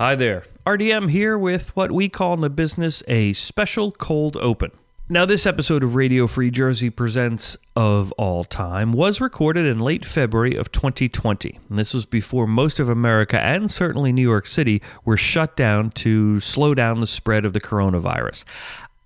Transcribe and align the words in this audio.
Hi 0.00 0.14
there. 0.14 0.44
RDM 0.64 1.10
here 1.10 1.36
with 1.36 1.76
what 1.76 1.92
we 1.92 2.08
call 2.08 2.32
in 2.32 2.40
the 2.40 2.48
business 2.48 3.02
a 3.06 3.34
special 3.34 3.92
cold 3.92 4.34
open. 4.38 4.70
Now, 5.10 5.26
this 5.26 5.44
episode 5.44 5.84
of 5.84 5.94
Radio 5.94 6.26
Free 6.26 6.50
Jersey 6.50 6.88
Presents 6.88 7.58
of 7.76 8.10
All 8.12 8.44
Time 8.44 8.94
was 8.94 9.20
recorded 9.20 9.66
in 9.66 9.78
late 9.78 10.06
February 10.06 10.56
of 10.56 10.72
2020. 10.72 11.58
And 11.68 11.78
this 11.78 11.92
was 11.92 12.06
before 12.06 12.46
most 12.46 12.80
of 12.80 12.88
America 12.88 13.38
and 13.38 13.70
certainly 13.70 14.10
New 14.10 14.22
York 14.22 14.46
City 14.46 14.80
were 15.04 15.18
shut 15.18 15.54
down 15.54 15.90
to 15.90 16.40
slow 16.40 16.74
down 16.74 17.00
the 17.00 17.06
spread 17.06 17.44
of 17.44 17.52
the 17.52 17.60
coronavirus. 17.60 18.44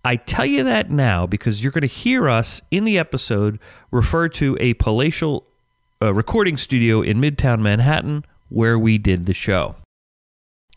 I 0.05 0.15
tell 0.15 0.47
you 0.47 0.63
that 0.63 0.93
now 0.93 1.27
because 1.27 1.61
you're 1.61 1.73
going 1.73 1.83
to 1.83 1.89
hear 1.89 2.29
us 2.29 2.63
in 2.71 2.85
the 2.85 3.01
episode 3.01 3.59
refer 3.91 4.29
to 4.29 4.57
a 4.61 4.75
palatial 4.75 5.49
uh, 6.01 6.15
recording 6.15 6.57
studio 6.57 7.03
in 7.03 7.21
Midtown 7.21 7.63
Manhattan 7.63 8.25
where 8.49 8.79
we 8.79 8.97
did 8.97 9.27
the 9.27 9.35
show. 9.35 9.75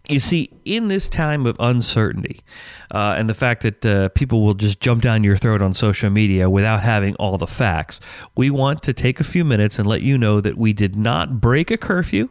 You 0.10 0.22
see, 0.22 0.50
in 0.64 0.88
this 0.88 1.10
time 1.10 1.46
of 1.46 1.58
uncertainty 1.60 2.40
uh, 2.92 3.16
and 3.18 3.30
the 3.30 3.34
fact 3.34 3.64
that 3.64 3.86
uh, 3.86 4.10
people 4.10 4.42
will 4.42 4.54
just 4.54 4.80
jump 4.80 5.02
down 5.02 5.24
your 5.24 5.36
throat 5.36 5.62
on 5.62 5.74
social 5.74 6.10
media 6.10 6.50
without 6.50 6.82
having 6.82 7.16
all 7.16 7.38
the 7.38 7.48
facts, 7.48 8.00
we 8.36 8.50
want 8.50 8.82
to 8.84 8.94
take 8.94 9.20
a 9.20 9.26
few 9.26 9.44
minutes 9.44 9.78
and 9.78 9.86
let 9.86 10.02
you 10.02 10.18
know 10.18 10.40
that 10.40 10.58
we 10.58 10.72
did 10.72 10.96
not 10.96 11.42
break 11.42 11.72
a 11.72 11.78
curfew. 11.78 12.30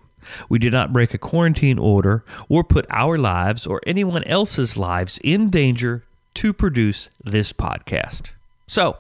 We 0.49 0.59
did 0.59 0.73
not 0.73 0.93
break 0.93 1.13
a 1.13 1.19
quarantine 1.19 1.79
order 1.79 2.25
or 2.49 2.65
put 2.65 2.87
our 2.89 3.19
lives 3.19 3.67
or 3.67 3.81
anyone 3.87 4.25
else's 4.25 4.77
lives 4.77 5.21
in 5.23 5.51
danger 5.51 6.03
to 6.35 6.53
produce 6.53 7.11
this 7.23 7.53
podcast. 7.53 8.33
So, 8.67 8.97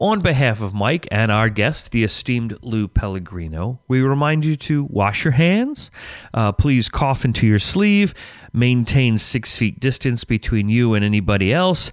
on 0.00 0.20
behalf 0.20 0.62
of 0.62 0.72
Mike 0.72 1.06
and 1.10 1.30
our 1.30 1.50
guest, 1.50 1.92
the 1.92 2.02
esteemed 2.02 2.56
Lou 2.62 2.88
Pellegrino, 2.88 3.80
we 3.86 4.00
remind 4.00 4.44
you 4.44 4.56
to 4.56 4.84
wash 4.84 5.24
your 5.24 5.32
hands, 5.32 5.90
uh, 6.32 6.52
please 6.52 6.88
cough 6.88 7.24
into 7.24 7.46
your 7.46 7.58
sleeve, 7.58 8.14
maintain 8.52 9.18
six 9.18 9.54
feet 9.56 9.78
distance 9.78 10.24
between 10.24 10.70
you 10.70 10.94
and 10.94 11.04
anybody 11.04 11.52
else. 11.52 11.92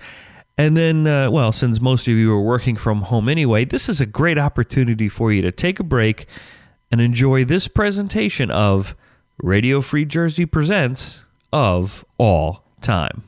And 0.57 0.75
then, 0.75 1.05
uh, 1.05 1.29
well, 1.29 1.51
since 1.51 1.81
most 1.81 2.07
of 2.07 2.13
you 2.13 2.33
are 2.33 2.41
working 2.41 2.77
from 2.77 3.01
home 3.01 3.29
anyway, 3.29 3.65
this 3.65 3.89
is 3.89 4.01
a 4.01 4.05
great 4.05 4.37
opportunity 4.37 5.09
for 5.09 5.31
you 5.31 5.41
to 5.43 5.51
take 5.51 5.79
a 5.79 5.83
break 5.83 6.25
and 6.89 7.01
enjoy 7.01 7.43
this 7.43 7.67
presentation 7.67 8.49
of 8.49 8.95
Radio 9.37 9.81
Free 9.81 10.05
Jersey 10.05 10.45
Presents 10.45 11.25
of 11.51 12.05
All 12.17 12.63
Time. 12.81 13.26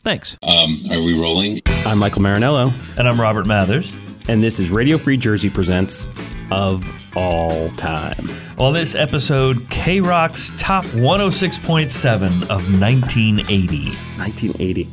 Thanks. 0.00 0.38
Um, 0.42 0.78
are 0.92 1.02
we 1.02 1.20
rolling? 1.20 1.60
I'm 1.86 1.98
Michael 1.98 2.22
Marinello, 2.22 2.72
And 2.98 3.08
I'm 3.08 3.20
Robert 3.20 3.46
Mathers. 3.46 3.92
and 4.28 4.42
this 4.42 4.58
is 4.60 4.70
Radio 4.70 4.98
Free 4.98 5.16
Jersey 5.16 5.50
presents 5.50 6.06
of 6.50 6.88
all 7.16 7.68
time. 7.70 8.30
On 8.58 8.72
this 8.72 8.94
episode, 8.94 9.68
K 9.70 10.00
Rock's 10.00 10.52
top 10.56 10.84
106.7 10.86 12.42
of 12.44 12.80
1980. 12.80 13.84
1980. 14.18 14.84
Do 14.84 14.90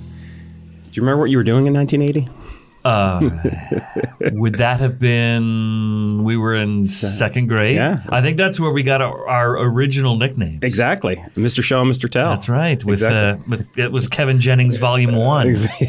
you 0.94 1.02
remember 1.02 1.20
what 1.22 1.30
you 1.30 1.38
were 1.38 1.44
doing 1.44 1.68
in 1.68 1.74
1980? 1.74 2.32
Would 2.86 4.56
that 4.56 4.80
have 4.80 5.00
been, 5.00 6.24
we 6.24 6.38
were 6.38 6.54
in 6.56 6.86
second 6.86 7.48
grade? 7.48 7.76
Yeah. 7.76 8.02
I 8.10 8.22
think 8.22 8.38
that's 8.38 8.60
where 8.60 8.72
we 8.72 8.84
got 8.84 9.02
our, 9.02 9.28
our 9.28 9.58
original 9.58 10.18
nickname. 10.18 10.60
Exactly. 10.62 11.16
Mr. 11.34 11.64
Show 11.64 11.82
and 11.82 11.92
Mr. 11.92 12.10
Tell. 12.10 12.30
That's 12.30 12.48
right. 12.50 12.84
With, 12.84 13.02
Exactly. 13.02 13.44
uh, 13.44 13.50
with 13.58 13.78
it 13.80 13.92
was 13.92 14.08
Kevin 14.08 14.40
Jennings 14.40 14.78
Volume 14.78 15.16
One, 15.16 15.48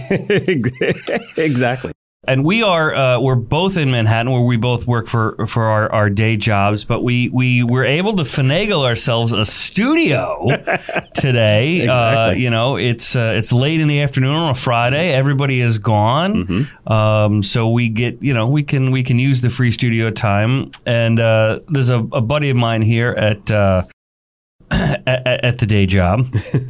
exactly. 1.36 1.92
And 2.28 2.44
we 2.44 2.62
are 2.62 2.94
uh, 2.94 3.20
we're 3.20 3.34
both 3.36 3.76
in 3.76 3.90
Manhattan, 3.90 4.30
where 4.32 4.42
we 4.42 4.56
both 4.56 4.86
work 4.86 5.06
for 5.06 5.46
for 5.46 5.64
our, 5.64 5.90
our 5.92 6.10
day 6.10 6.36
jobs. 6.36 6.84
But 6.84 7.02
we 7.02 7.28
we 7.30 7.62
were 7.62 7.84
able 7.84 8.14
to 8.16 8.22
finagle 8.24 8.84
ourselves 8.84 9.32
a 9.32 9.44
studio 9.44 10.48
today. 11.14 11.86
Uh, 11.86 12.30
you 12.30 12.50
know, 12.50 12.76
it's 12.76 13.16
uh, 13.16 13.32
it's 13.36 13.52
late 13.52 13.80
in 13.80 13.88
the 13.88 14.00
afternoon 14.00 14.34
on 14.34 14.50
a 14.50 14.54
Friday. 14.54 15.12
Everybody 15.12 15.60
is 15.60 15.78
gone, 15.78 16.26
Mm-hmm. 16.46 16.92
um, 16.92 17.42
so 17.42 17.68
we 17.70 17.88
get 17.88 18.22
you 18.22 18.34
know 18.34 18.48
we 18.48 18.62
can 18.62 18.90
we 18.90 19.02
can 19.02 19.18
use 19.18 19.40
the 19.40 19.50
free 19.50 19.70
studio 19.70 20.10
time. 20.10 20.70
And 20.84 21.18
uh, 21.20 21.60
there's 21.68 21.90
a, 21.90 21.98
a 22.12 22.20
buddy 22.20 22.50
of 22.50 22.56
mine 22.56 22.82
here 22.82 23.10
at. 23.10 23.50
At, 25.06 25.44
at 25.44 25.58
the 25.58 25.66
day 25.66 25.86
job, 25.86 26.26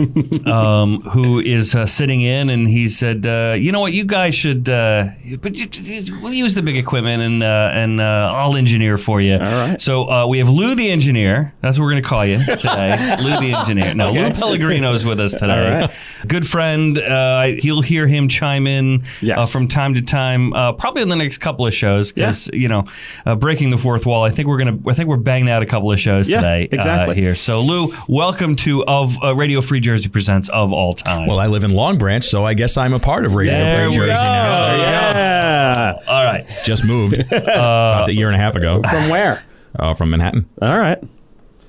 um, 0.46 1.00
who 1.00 1.40
is 1.40 1.74
uh, 1.74 1.86
sitting 1.86 2.20
in, 2.20 2.50
and 2.50 2.68
he 2.68 2.88
said, 2.88 3.26
uh, 3.26 3.54
"You 3.58 3.72
know 3.72 3.80
what? 3.80 3.92
You 3.94 4.04
guys 4.04 4.34
should, 4.34 4.68
uh, 4.68 5.06
but 5.40 5.56
you, 5.56 5.66
you- 5.72 6.20
we'll 6.20 6.34
use 6.34 6.54
the 6.54 6.62
big 6.62 6.76
equipment, 6.76 7.22
and 7.22 7.42
uh, 7.42 7.70
and 7.72 8.00
uh, 8.00 8.32
I'll 8.34 8.56
engineer 8.56 8.98
for 8.98 9.20
you." 9.22 9.34
All 9.34 9.40
right. 9.40 9.80
So 9.80 10.10
uh, 10.10 10.26
we 10.26 10.38
have 10.38 10.48
Lou 10.50 10.74
the 10.74 10.90
engineer. 10.90 11.54
That's 11.62 11.78
what 11.78 11.84
we're 11.84 11.92
going 11.92 12.02
to 12.02 12.08
call 12.08 12.26
you 12.26 12.36
today, 12.44 13.16
Lou 13.22 13.40
the 13.40 13.54
engineer. 13.58 13.94
No, 13.94 14.12
Lou 14.12 14.30
Pellegrino's 14.32 15.04
with 15.06 15.18
us 15.20 15.32
today. 15.32 15.46
All 15.74 15.80
right. 15.86 15.90
Good 16.26 16.46
friend. 16.46 16.98
Uh, 16.98 17.42
he'll 17.58 17.82
hear 17.82 18.06
him 18.06 18.28
chime 18.28 18.66
in 18.66 19.04
Yes. 19.22 19.38
uh, 19.38 19.46
from 19.58 19.68
time 19.68 19.94
to 19.94 20.02
time, 20.02 20.52
uh, 20.52 20.72
probably 20.72 21.02
in 21.02 21.08
the 21.08 21.16
next 21.16 21.38
couple 21.38 21.66
of 21.66 21.72
shows, 21.74 22.12
because 22.12 22.48
you 22.52 22.68
know, 22.68 22.84
uh, 23.24 23.34
breaking 23.34 23.70
the 23.70 23.78
fourth 23.78 24.04
wall. 24.04 24.22
I 24.24 24.30
think 24.30 24.46
we're 24.48 24.58
gonna. 24.58 24.78
I 24.86 24.92
think 24.92 25.08
we're 25.08 25.16
banging 25.16 25.48
out 25.50 25.62
a 25.62 25.66
couple 25.66 25.90
of 25.90 25.98
shows 25.98 26.28
Yeah, 26.28 26.36
today. 26.40 26.68
exactly. 26.70 27.16
Uh, 27.16 27.20
here. 27.20 27.34
So 27.34 27.60
Lou, 27.62 27.94
welcome 28.08 28.56
to 28.56 28.84
of 28.84 29.22
uh, 29.22 29.34
Radio 29.34 29.60
Free 29.60 29.80
Jersey 29.80 30.08
presents 30.08 30.48
of 30.48 30.72
all 30.72 30.92
time. 30.92 31.26
Well, 31.26 31.38
I 31.38 31.46
live 31.46 31.64
in 31.64 31.70
Long 31.70 31.98
Branch, 31.98 32.24
so 32.24 32.44
I 32.44 32.54
guess 32.54 32.76
I'm 32.76 32.92
a 32.92 32.98
part 32.98 33.24
of 33.24 33.34
Radio 33.34 33.52
There 33.54 33.88
Free 33.88 33.96
Jersey 33.96 34.08
go. 34.08 34.14
now. 34.22 34.66
There 34.66 34.76
you 34.76 34.80
go. 34.82 34.86
Yeah. 34.88 35.98
all 36.08 36.24
right. 36.24 36.46
Just 36.64 36.84
moved 36.84 37.18
about 37.32 38.08
a 38.08 38.14
year 38.14 38.28
and 38.28 38.36
a 38.36 38.38
half 38.38 38.54
ago 38.54 38.82
From 38.82 39.08
where? 39.10 39.44
uh, 39.78 39.94
from 39.94 40.10
Manhattan. 40.10 40.48
All 40.60 40.76
right. 40.78 41.02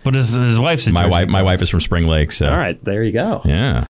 But 0.03 0.15
his, 0.15 0.33
his 0.33 0.59
wife's 0.59 0.87
in 0.87 0.93
My 0.93 1.01
Jersey. 1.01 1.11
wife, 1.11 1.27
my 1.29 1.43
wife 1.43 1.61
is 1.61 1.69
from 1.69 1.81
Spring 1.81 2.05
Lake, 2.07 2.31
so 2.31 2.47
All 2.49 2.55
right. 2.57 2.81
There 2.83 3.03
you 3.03 3.11
go. 3.11 3.41
yeah. 3.45 3.85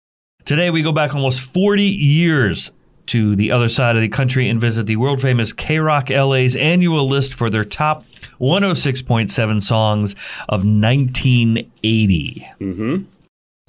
Today 0.45 0.69
we 0.69 0.81
go 0.81 0.91
back 0.91 1.15
almost 1.15 1.39
40 1.39 1.83
years 1.83 2.71
to 3.07 3.35
the 3.35 3.51
other 3.51 3.69
side 3.69 3.95
of 3.95 4.01
the 4.01 4.09
country 4.09 4.47
and 4.49 4.59
visit 4.61 4.85
the 4.85 4.95
world 4.97 5.21
famous 5.21 5.53
K 5.53 5.79
Rock 5.79 6.09
LA's 6.09 6.55
annual 6.55 7.07
list 7.07 7.33
for 7.33 7.49
their 7.49 7.63
top 7.65 8.05
106.7 8.43 9.63
songs 9.63 10.13
of 10.49 10.65
1980. 10.65 12.47
Mm-hmm. 12.59 13.03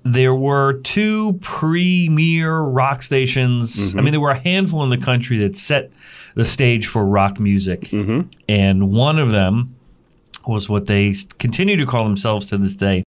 There 0.04 0.34
were 0.34 0.80
two 0.80 1.34
premier 1.40 2.58
rock 2.60 3.02
stations. 3.02 3.94
I 3.96 4.02
mean, 4.02 4.10
there 4.12 4.20
were 4.20 4.32
a 4.32 4.38
handful 4.38 4.82
in 4.84 4.90
the 4.90 4.98
country 4.98 5.38
that 5.38 5.56
set 5.56 5.90
the 6.34 6.44
stage 6.44 6.86
for 6.86 7.06
rock 7.06 7.40
music. 7.40 7.90
And 8.48 8.92
one 8.92 9.18
of 9.18 9.30
them 9.30 9.76
was 10.46 10.68
what 10.68 10.86
they 10.88 11.14
continue 11.38 11.76
to 11.76 11.86
call 11.86 12.04
themselves 12.04 12.46
to 12.46 12.58
this 12.58 12.74
day 12.74 13.04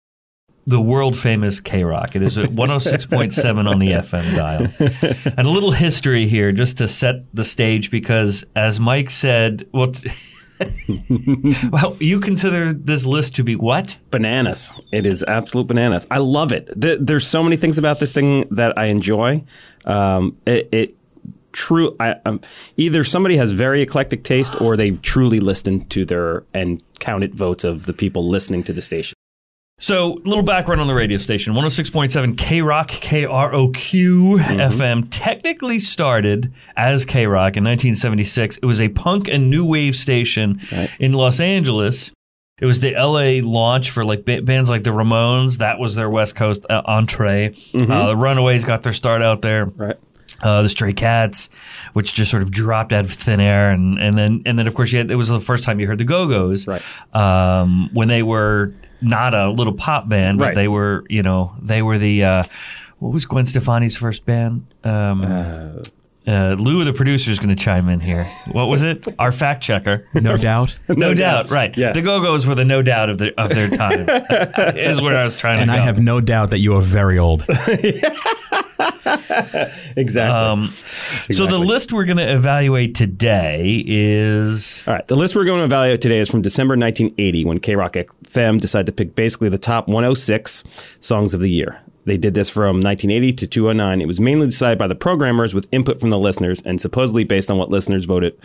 the 0.66 0.80
world 0.80 1.16
famous 1.16 1.60
K 1.60 1.82
Rock. 1.82 2.14
It 2.14 2.22
is 2.22 2.38
at 2.38 2.50
106.7 2.50 3.68
on 3.68 3.78
the 3.78 3.92
FM 3.92 4.36
dial. 4.36 5.32
And 5.36 5.46
a 5.46 5.50
little 5.50 5.72
history 5.72 6.26
here 6.26 6.52
just 6.52 6.78
to 6.78 6.88
set 6.88 7.24
the 7.34 7.44
stage 7.44 7.90
because, 7.90 8.44
as 8.54 8.78
Mike 8.78 9.10
said, 9.10 9.66
well, 9.72 9.92
well, 11.70 11.96
you 12.00 12.20
consider 12.20 12.72
this 12.72 13.06
list 13.06 13.36
to 13.36 13.44
be 13.44 13.56
what? 13.56 13.98
Bananas. 14.10 14.72
It 14.92 15.06
is 15.06 15.22
absolute 15.24 15.66
bananas. 15.66 16.06
I 16.10 16.18
love 16.18 16.52
it. 16.52 16.68
Th- 16.80 16.98
There's 17.00 17.26
so 17.26 17.42
many 17.42 17.56
things 17.56 17.78
about 17.78 18.00
this 18.00 18.12
thing 18.12 18.46
that 18.50 18.76
I 18.78 18.86
enjoy. 18.86 19.44
Um, 19.84 20.36
it, 20.46 20.68
it 20.72 20.96
true. 21.52 21.94
I, 22.00 22.16
um, 22.24 22.40
either 22.76 23.04
somebody 23.04 23.36
has 23.36 23.52
very 23.52 23.82
eclectic 23.82 24.24
taste, 24.24 24.60
or 24.60 24.76
they've 24.76 25.00
truly 25.00 25.40
listened 25.40 25.90
to 25.90 26.04
their 26.04 26.44
and 26.54 26.82
counted 26.98 27.34
votes 27.34 27.64
of 27.64 27.86
the 27.86 27.92
people 27.92 28.28
listening 28.28 28.62
to 28.64 28.72
the 28.72 28.82
station. 28.82 29.14
So, 29.82 30.12
a 30.12 30.28
little 30.28 30.44
background 30.44 30.81
on 30.81 30.87
the 30.87 30.94
radio 30.94 31.19
station 31.19 31.54
106.7 31.54 32.38
K 32.38 32.62
Rock, 32.62 32.87
K 32.87 33.25
R 33.25 33.53
O 33.53 33.70
Q 33.70 34.37
FM, 34.38 35.09
technically 35.10 35.81
started 35.81 36.53
as 36.76 37.04
K 37.04 37.26
Rock 37.26 37.56
in 37.56 37.65
1976. 37.65 38.59
It 38.59 38.65
was 38.65 38.81
a 38.81 38.91
punk 38.91 39.26
and 39.26 39.50
new 39.50 39.66
wave 39.69 39.97
station 39.97 40.60
in 41.00 41.15
Los 41.15 41.41
Angeles. 41.41 42.12
It 42.60 42.66
was 42.66 42.78
the 42.78 42.92
LA 42.94 43.44
launch 43.44 43.91
for 43.91 44.04
like 44.04 44.25
ba- 44.25 44.41
bands 44.42 44.71
like 44.71 44.84
the 44.84 44.91
Ramones. 44.91 45.59
That 45.59 45.81
was 45.81 45.97
their 45.97 46.09
West 46.09 46.37
Coast 46.37 46.65
uh, 46.71 46.82
entree. 46.84 47.53
Uh, 47.75 48.06
the 48.06 48.16
Runaways 48.16 48.65
got 48.65 48.84
their 48.84 48.92
start 48.92 49.21
out 49.21 49.42
there 49.42 49.65
Right. 49.65 49.97
uh, 50.42 50.62
the 50.62 50.68
Stray 50.68 50.92
Cats, 50.92 51.51
which 51.92 52.15
just 52.15 52.30
sort 52.30 52.45
of 52.45 52.53
dropped 52.53 52.92
out 52.92 53.04
of 53.04 53.10
thin 53.10 53.41
air, 53.41 53.71
and 53.71 53.98
and 53.98 54.16
then 54.16 54.42
and 54.47 54.56
then 54.56 54.68
of 54.68 54.74
course 54.74 54.92
you 54.92 54.98
had, 54.98 55.10
it 55.10 55.16
was 55.16 55.28
the 55.28 55.41
first 55.41 55.65
time 55.65 55.80
you 55.80 55.89
heard 55.89 55.98
the 55.98 56.04
Go 56.04 56.28
Go's, 56.28 56.68
Right. 56.68 56.83
Um, 57.12 57.91
when 57.92 58.06
they 58.06 58.22
were 58.22 58.72
not 59.03 59.34
a 59.34 59.51
little 59.51 59.72
pop 59.75 60.09
band, 60.09 60.39
but 60.39 60.45
Right. 60.47 60.54
they 60.54 60.69
were 60.69 61.04
you 61.09 61.22
know 61.22 61.53
they 61.60 61.83
were 61.83 61.99
the 61.99 62.25
uh, 62.25 62.43
what 62.99 63.13
was 63.13 63.27
Gwen 63.27 63.47
Stefani's 63.47 63.97
first 63.97 64.25
band? 64.25 64.66
Um, 64.84 65.22
uh, 66.25 66.54
Lou, 66.57 66.84
the 66.84 66.93
producer, 66.93 67.33
is 67.33 67.41
going 67.41 67.49
to 67.54 67.60
chime 67.60 67.89
in 67.89 67.99
here. 67.99 68.25
What 68.53 68.69
was 68.69 68.84
it? 68.84 69.09
Our 69.19 69.33
fact 69.33 69.60
checker. 69.63 70.07
No 70.15 70.37
doubt. 70.49 70.78
No, 70.89 71.15
doubt, 71.15 71.51
right? 71.51 71.77
Yes. 71.77 71.97
The 71.97 72.03
Go 72.03 72.21
Go's 72.22 72.47
were 72.47 72.54
the 72.54 72.65
no 72.65 72.81
doubt 72.81 73.10
of 73.10 73.19
their 73.19 73.33
of 73.37 73.51
their 73.51 73.69
time. 73.69 74.07
is 74.77 75.01
where 75.01 75.16
I 75.19 75.25
was 75.25 75.37
trying 75.37 75.59
And 75.60 75.69
to 75.69 75.75
I 75.75 75.78
go. 75.78 75.83
have 75.83 76.01
no 76.01 76.21
doubt 76.21 76.51
that 76.51 76.60
you 76.60 76.77
are 76.77 76.81
very 76.81 77.19
old. 77.19 77.45
Exactly. 79.96 80.38
Um, 80.38 80.64
So 81.30 81.46
the 81.46 81.58
list 81.58 81.92
we're 81.92 82.04
going 82.04 82.18
to 82.18 82.32
evaluate 82.32 82.94
today 82.94 83.82
is 83.86 84.82
All 84.86 84.94
right. 84.94 85.06
The 85.06 85.16
list 85.16 85.36
we're 85.36 85.44
going 85.44 85.58
to 85.58 85.64
evaluate 85.64 86.00
today 86.00 86.18
is 86.18 86.30
from 86.30 86.42
December 86.42 86.76
1980 86.76 87.44
when 87.44 87.58
K 87.58 87.76
Rock 87.76 87.94
FM 87.94 88.60
decided 88.60 88.86
to 88.86 88.92
pick 88.92 89.14
basically 89.14 89.48
the 89.48 89.58
top 89.58 89.88
106 89.88 90.64
songs 91.00 91.34
of 91.34 91.40
the 91.40 91.50
year. 91.50 91.80
They 92.04 92.16
did 92.16 92.34
this 92.34 92.50
from 92.50 92.80
1980 92.80 93.32
to 93.34 93.46
209. 93.46 94.00
It 94.00 94.06
was 94.06 94.18
mainly 94.20 94.46
decided 94.46 94.76
by 94.78 94.88
the 94.88 94.94
programmers 94.96 95.54
with 95.54 95.68
input 95.70 96.00
from 96.00 96.10
the 96.10 96.18
listeners 96.18 96.60
and 96.64 96.80
supposedly 96.80 97.22
based 97.22 97.48
on 97.50 97.58
what 97.58 97.70
listeners 97.70 98.06
voted 98.06 98.36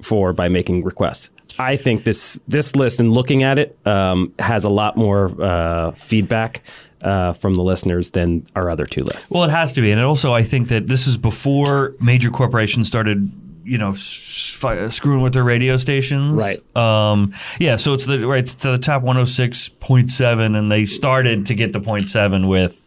for 0.00 0.32
by 0.32 0.48
making 0.48 0.84
requests. 0.84 1.30
I 1.58 1.76
think 1.76 2.04
this 2.04 2.40
this 2.46 2.76
list 2.76 3.00
and 3.00 3.12
looking 3.12 3.42
at 3.42 3.58
it 3.58 3.76
um, 3.84 4.32
has 4.38 4.64
a 4.64 4.70
lot 4.70 4.96
more 4.96 5.34
uh, 5.42 5.90
feedback 5.92 6.62
uh, 7.02 7.32
from 7.32 7.54
the 7.54 7.62
listeners 7.62 8.10
than 8.10 8.46
our 8.54 8.70
other 8.70 8.86
two 8.86 9.02
lists. 9.04 9.30
Well, 9.30 9.44
it 9.44 9.50
has 9.50 9.72
to 9.74 9.80
be, 9.80 9.90
and 9.90 10.00
also 10.00 10.32
I 10.34 10.42
think 10.42 10.68
that 10.68 10.86
this 10.86 11.06
is 11.06 11.16
before 11.16 11.94
major 12.00 12.30
corporations 12.30 12.88
started, 12.88 13.30
you 13.64 13.78
know, 13.78 13.94
fi- 13.94 14.88
screwing 14.88 15.22
with 15.22 15.32
their 15.32 15.44
radio 15.44 15.76
stations. 15.76 16.32
Right. 16.32 16.76
Um, 16.76 17.32
yeah. 17.58 17.76
So 17.76 17.94
it's 17.94 18.06
the 18.06 18.26
right 18.26 18.42
it's 18.42 18.54
to 18.56 18.70
the 18.72 18.78
top 18.78 19.02
one 19.02 19.16
hundred 19.16 19.26
six 19.28 19.68
point 19.68 20.10
seven, 20.10 20.54
and 20.54 20.70
they 20.70 20.86
started 20.86 21.46
to 21.46 21.54
get 21.54 21.72
the 21.72 21.80
point 21.80 22.08
seven 22.08 22.48
with 22.48 22.86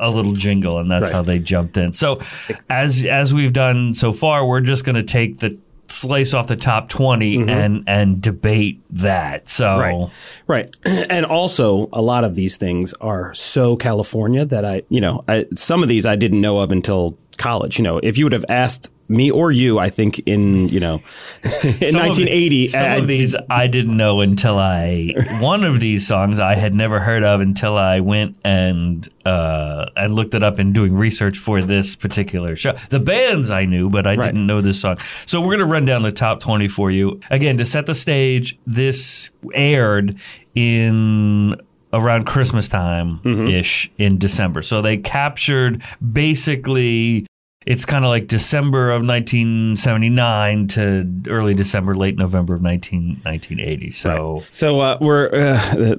a 0.00 0.10
little 0.10 0.32
jingle, 0.32 0.78
and 0.80 0.90
that's 0.90 1.04
Right. 1.04 1.12
how 1.12 1.22
they 1.22 1.38
jumped 1.38 1.76
in. 1.76 1.92
So 1.92 2.20
as 2.68 3.04
as 3.06 3.32
we've 3.32 3.52
done 3.52 3.94
so 3.94 4.12
far, 4.12 4.44
we're 4.44 4.60
just 4.60 4.84
going 4.84 4.96
to 4.96 5.04
take 5.04 5.38
the 5.38 5.56
slice 5.88 6.34
off 6.34 6.46
the 6.46 6.56
top 6.56 6.88
20 6.88 7.48
and 7.48 7.84
and 7.86 8.20
debate 8.22 8.82
that. 8.90 9.48
So 9.48 9.66
Mm-hmm. 9.66 10.46
Right. 10.46 10.74
Right. 10.84 11.06
And 11.10 11.24
also, 11.24 11.88
a 11.92 12.02
lot 12.02 12.24
of 12.24 12.34
these 12.34 12.56
things 12.56 12.92
are 12.94 13.32
so 13.34 13.76
California 13.76 14.44
that 14.44 14.64
I, 14.64 14.82
you 14.88 15.00
know, 15.00 15.24
I, 15.26 15.46
some 15.54 15.82
of 15.82 15.88
these 15.88 16.04
I 16.04 16.16
didn't 16.16 16.40
know 16.40 16.60
of 16.60 16.70
until 16.70 17.16
college. 17.38 17.78
You 17.78 17.84
know, 17.84 17.98
if 17.98 18.18
you 18.18 18.24
would 18.24 18.32
have 18.32 18.44
asked 18.48 18.90
me 19.10 19.30
or 19.30 19.50
you, 19.50 19.78
I 19.78 19.88
think 19.90 20.18
in, 20.26 20.68
you 20.68 20.80
know, 20.80 20.94
in 21.42 21.92
Some 21.92 22.00
of- 22.00 22.08
1980, 22.08 22.68
Some 22.68 22.82
I- 22.82 22.96
of 22.96 23.06
these 23.06 23.34
I 23.48 23.66
didn't 23.66 23.96
know 23.96 24.20
until 24.20 24.58
I 24.58 25.14
one 25.40 25.64
of 25.64 25.80
these 25.80 26.06
songs 26.06 26.38
I 26.38 26.54
had 26.56 26.74
never 26.74 27.00
heard 27.00 27.22
of 27.22 27.40
until 27.40 27.76
I 27.76 28.00
went 28.00 28.36
and 28.44 29.08
uh, 29.24 29.86
and 29.96 30.14
looked 30.14 30.34
it 30.34 30.42
up 30.42 30.58
in 30.58 30.72
doing 30.72 30.94
research 30.94 31.38
for 31.38 31.62
this 31.62 31.96
particular 31.96 32.54
show. 32.56 32.72
The 32.90 33.00
bands 33.00 33.50
I 33.50 33.64
knew, 33.64 33.88
but 33.90 34.06
I 34.06 34.14
Right. 34.14 34.26
didn't 34.26 34.46
know 34.46 34.60
this 34.60 34.80
song. 34.80 34.98
So 35.26 35.40
we're 35.40 35.56
gonna 35.56 35.70
run 35.70 35.84
down 35.84 36.02
the 36.02 36.12
top 36.12 36.40
twenty 36.40 36.68
for 36.68 36.90
you 36.90 37.20
again 37.30 37.56
to 37.58 37.64
set 37.64 37.86
the 37.86 37.94
stage. 37.94 38.58
This 38.66 39.30
aired 39.54 40.16
in 40.54 41.56
around 41.92 42.24
Christmas 42.26 42.68
time 42.68 43.20
ish 43.48 43.90
in 43.96 44.18
December. 44.18 44.60
So 44.60 44.82
they 44.82 44.96
captured 44.98 45.82
basically 46.12 47.26
it's 47.66 47.84
kind 47.84 48.04
of 48.04 48.08
like 48.08 48.28
December 48.28 48.90
of 48.90 49.02
1979 49.04 50.68
to 50.68 51.22
early 51.28 51.54
December, 51.54 51.94
late 51.94 52.16
November 52.16 52.54
of 52.54 52.62
19, 52.62 53.20
1980. 53.24 53.90
So 53.90 54.42
So 54.48 54.80
uh, 54.80 54.98
we're, 55.00 55.28
uh, 55.34 55.96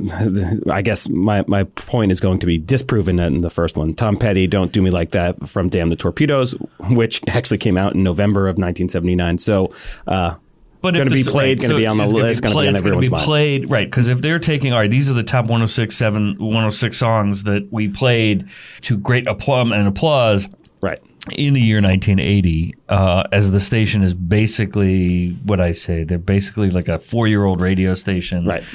I 0.71 0.81
guess 0.81 1.09
my, 1.09 1.43
my 1.47 1.63
point 1.65 2.11
is 2.11 2.19
going 2.19 2.39
to 2.39 2.45
be 2.47 2.57
disproven 2.57 3.19
in 3.19 3.39
the 3.39 3.49
first 3.49 3.77
one. 3.77 3.93
Tom 3.93 4.17
Petty, 4.17 4.47
"Don't 4.47 4.71
Do 4.71 4.81
Me 4.81 4.89
Like 4.89 5.11
That" 5.11 5.47
from 5.47 5.69
Damn 5.69 5.89
the 5.89 5.95
Torpedoes, 5.95 6.53
which 6.89 7.21
actually 7.27 7.57
came 7.59 7.77
out 7.77 7.93
in 7.93 8.03
November 8.03 8.47
of 8.47 8.53
1979. 8.57 9.37
So, 9.37 9.73
uh, 10.07 10.35
But 10.81 10.93
Gonna 10.95 11.09
be 11.09 11.23
this- 11.23 11.31
played, 11.31 11.61
gonna 11.61 11.75
be 11.75 11.85
on 11.85 11.97
the 11.97 12.05
it's 12.05 12.13
list, 12.13 12.41
gonna 12.43 12.53
be 12.53 12.55
played, 12.55 12.69
on 12.69 12.75
everyone's 12.77 13.07
be 13.09 13.11
mind. 13.11 13.25
played, 13.25 13.69
right? 13.69 13.85
Because 13.87 14.07
if 14.07 14.21
they're 14.21 14.39
taking, 14.39 14.71
all 14.73 14.79
right, 14.79 14.89
these 14.89 15.11
are 15.11 15.13
the 15.13 15.23
top 15.23 15.45
106, 15.45 15.95
seven, 15.95 16.35
106 16.39 16.97
songs 16.97 17.43
that 17.43 17.67
we 17.71 17.89
played 17.89 18.47
to 18.81 18.97
great 18.97 19.27
aplomb 19.27 19.73
and 19.73 19.87
applause 19.87 20.47
right, 20.81 20.99
in 21.31 21.53
the 21.53 21.61
year 21.61 21.77
1980, 21.81 22.75
uh, 22.87 23.23
as 23.31 23.51
the 23.51 23.59
station 23.59 24.03
is 24.03 24.13
basically 24.13 25.31
what 25.45 25.59
I 25.59 25.73
say, 25.73 26.03
they're 26.03 26.17
basically 26.17 26.69
like 26.69 26.87
a 26.87 26.97
four-year-old 26.99 27.61
radio 27.61 27.93
station, 27.93 28.45
right, 28.45 28.65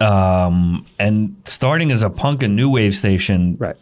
Um, 0.00 0.86
and 0.98 1.36
starting 1.44 1.90
as 1.90 2.02
a 2.02 2.10
punk 2.10 2.42
and 2.42 2.54
new 2.54 2.70
wave 2.70 2.94
station, 2.94 3.56
right. 3.58 3.76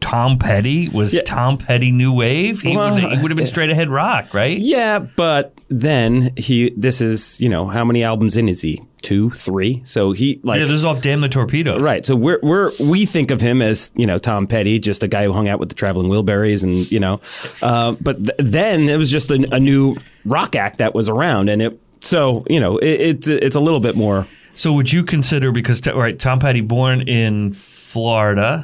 Tom 0.00 0.38
Petty 0.38 0.88
was 0.90 1.14
Yeah. 1.14 1.22
Tom 1.24 1.56
Petty 1.58 1.90
new 1.90 2.12
wave. 2.12 2.60
He, 2.60 2.76
Well, 2.76 2.94
would, 2.94 3.02
he 3.16 3.22
would 3.22 3.30
have 3.30 3.36
been 3.38 3.46
straight 3.54 3.70
ahead 3.70 3.88
rock, 3.88 4.32
right? 4.34 4.56
Yeah, 4.58 4.98
but 4.98 5.53
then 5.68 6.30
he. 6.36 6.70
This 6.76 7.00
is 7.00 7.40
you 7.40 7.48
know 7.48 7.66
how 7.66 7.84
many 7.84 8.02
albums 8.02 8.36
in 8.36 8.48
is 8.48 8.62
he? 8.62 8.82
Two, 9.02 9.30
three. 9.30 9.82
So 9.84 10.12
he 10.12 10.40
like 10.42 10.60
Yeah, 10.60 10.64
this 10.64 10.72
is 10.76 10.84
off 10.84 11.02
Damn 11.02 11.20
the 11.20 11.28
Torpedoes. 11.28 11.82
Right. 11.82 12.06
So 12.06 12.16
we're 12.16 12.38
we're 12.42 12.72
we 12.80 13.04
think 13.06 13.30
of 13.30 13.40
him 13.40 13.60
as 13.60 13.90
you 13.94 14.06
know 14.06 14.18
Tom 14.18 14.46
Petty, 14.46 14.78
just 14.78 15.02
a 15.02 15.08
guy 15.08 15.24
who 15.24 15.32
hung 15.32 15.46
out 15.48 15.60
with 15.60 15.68
the 15.68 15.74
Traveling 15.74 16.08
Wilburys, 16.08 16.62
and 16.62 16.90
you 16.90 17.00
know, 17.00 17.20
uh, 17.60 17.96
but 18.00 18.16
th- 18.16 18.30
then 18.38 18.88
it 18.88 18.96
was 18.96 19.10
just 19.10 19.30
a, 19.30 19.46
a 19.52 19.60
new 19.60 19.96
rock 20.24 20.56
act 20.56 20.78
that 20.78 20.94
was 20.94 21.08
around, 21.08 21.48
and 21.50 21.60
it. 21.60 21.78
So 22.00 22.44
you 22.48 22.60
know, 22.60 22.78
it, 22.78 23.00
it's 23.00 23.28
it's 23.28 23.56
a 23.56 23.60
little 23.60 23.80
bit 23.80 23.94
more. 23.96 24.26
So 24.54 24.72
would 24.72 24.92
you 24.92 25.02
consider 25.04 25.52
because 25.52 25.80
t- 25.80 25.90
right, 25.90 26.18
Tom 26.18 26.38
Petty 26.38 26.60
born 26.60 27.02
in 27.08 27.52
Florida, 27.52 28.62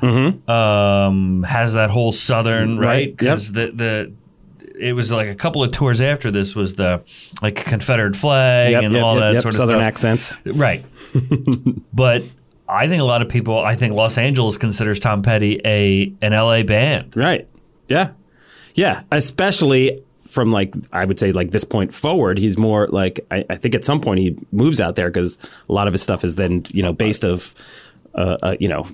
um, 0.51 1.43
has 1.43 1.75
that 1.75 1.91
whole 1.91 2.13
southern 2.13 2.71
Mm-hmm. 2.71 2.79
Right, 2.81 2.87
right? 2.89 3.09
yep. 3.09 3.17
Because 3.17 3.53
the 3.53 3.73
the 3.73 4.13
it 4.81 4.95
was 4.95 5.13
like 5.13 5.29
a 5.29 5.35
couple 5.35 5.63
of 5.63 5.73
tours 5.73 6.01
after 6.01 6.31
this 6.31 6.57
was 6.57 6.75
the 6.75 7.03
like 7.43 7.57
Confederate 7.57 8.17
flag 8.17 8.73
Yep, 8.73 8.83
and 8.85 8.95
yep, 8.95 9.05
all 9.05 9.19
yep, 9.19 9.35
that 9.35 9.43
sort 9.43 9.55
of 9.55 9.59
Southern 9.59 9.77
stuff. 9.77 9.87
accents. 9.87 10.37
Right. 10.47 10.85
but 11.93 12.25
I 12.69 12.89
think 12.89 13.01
a 13.01 13.05
lot 13.05 13.23
of 13.23 13.29
people, 13.29 13.59
I 13.59 13.75
think 13.75 13.93
Los 13.93 14.17
Angeles 14.17 14.57
considers 14.57 15.01
Tom 15.01 15.23
Petty 15.23 15.61
a 15.65 16.13
an 16.23 16.33
LA 16.33 16.63
band. 16.63 17.17
Right. 17.17 17.49
Yeah. 17.89 18.13
Yeah. 18.75 19.03
Especially 19.11 20.03
from 20.29 20.51
like 20.51 20.75
I 20.93 21.05
would 21.05 21.19
say 21.19 21.33
like 21.33 21.51
this 21.51 21.65
point 21.65 21.93
forward, 21.93 22.39
he's 22.39 22.57
more 22.57 22.87
like 22.89 23.21
I, 23.31 23.45
I 23.51 23.57
think 23.57 23.75
at 23.75 23.85
some 23.85 24.01
point 24.01 24.21
he 24.21 24.39
moves 24.53 24.81
out 24.81 24.97
there 24.97 25.11
because 25.11 25.37
a 25.69 25.73
lot 25.73 25.89
of 25.89 25.93
his 25.93 26.03
stuff 26.03 26.25
is 26.25 26.37
then 26.37 26.65
you 26.73 26.83
know 26.83 26.93
based 26.93 27.25
of. 27.25 27.55
Uh, 28.15 28.37
uh, 28.43 28.57
you 28.59 28.69
know, 28.69 28.85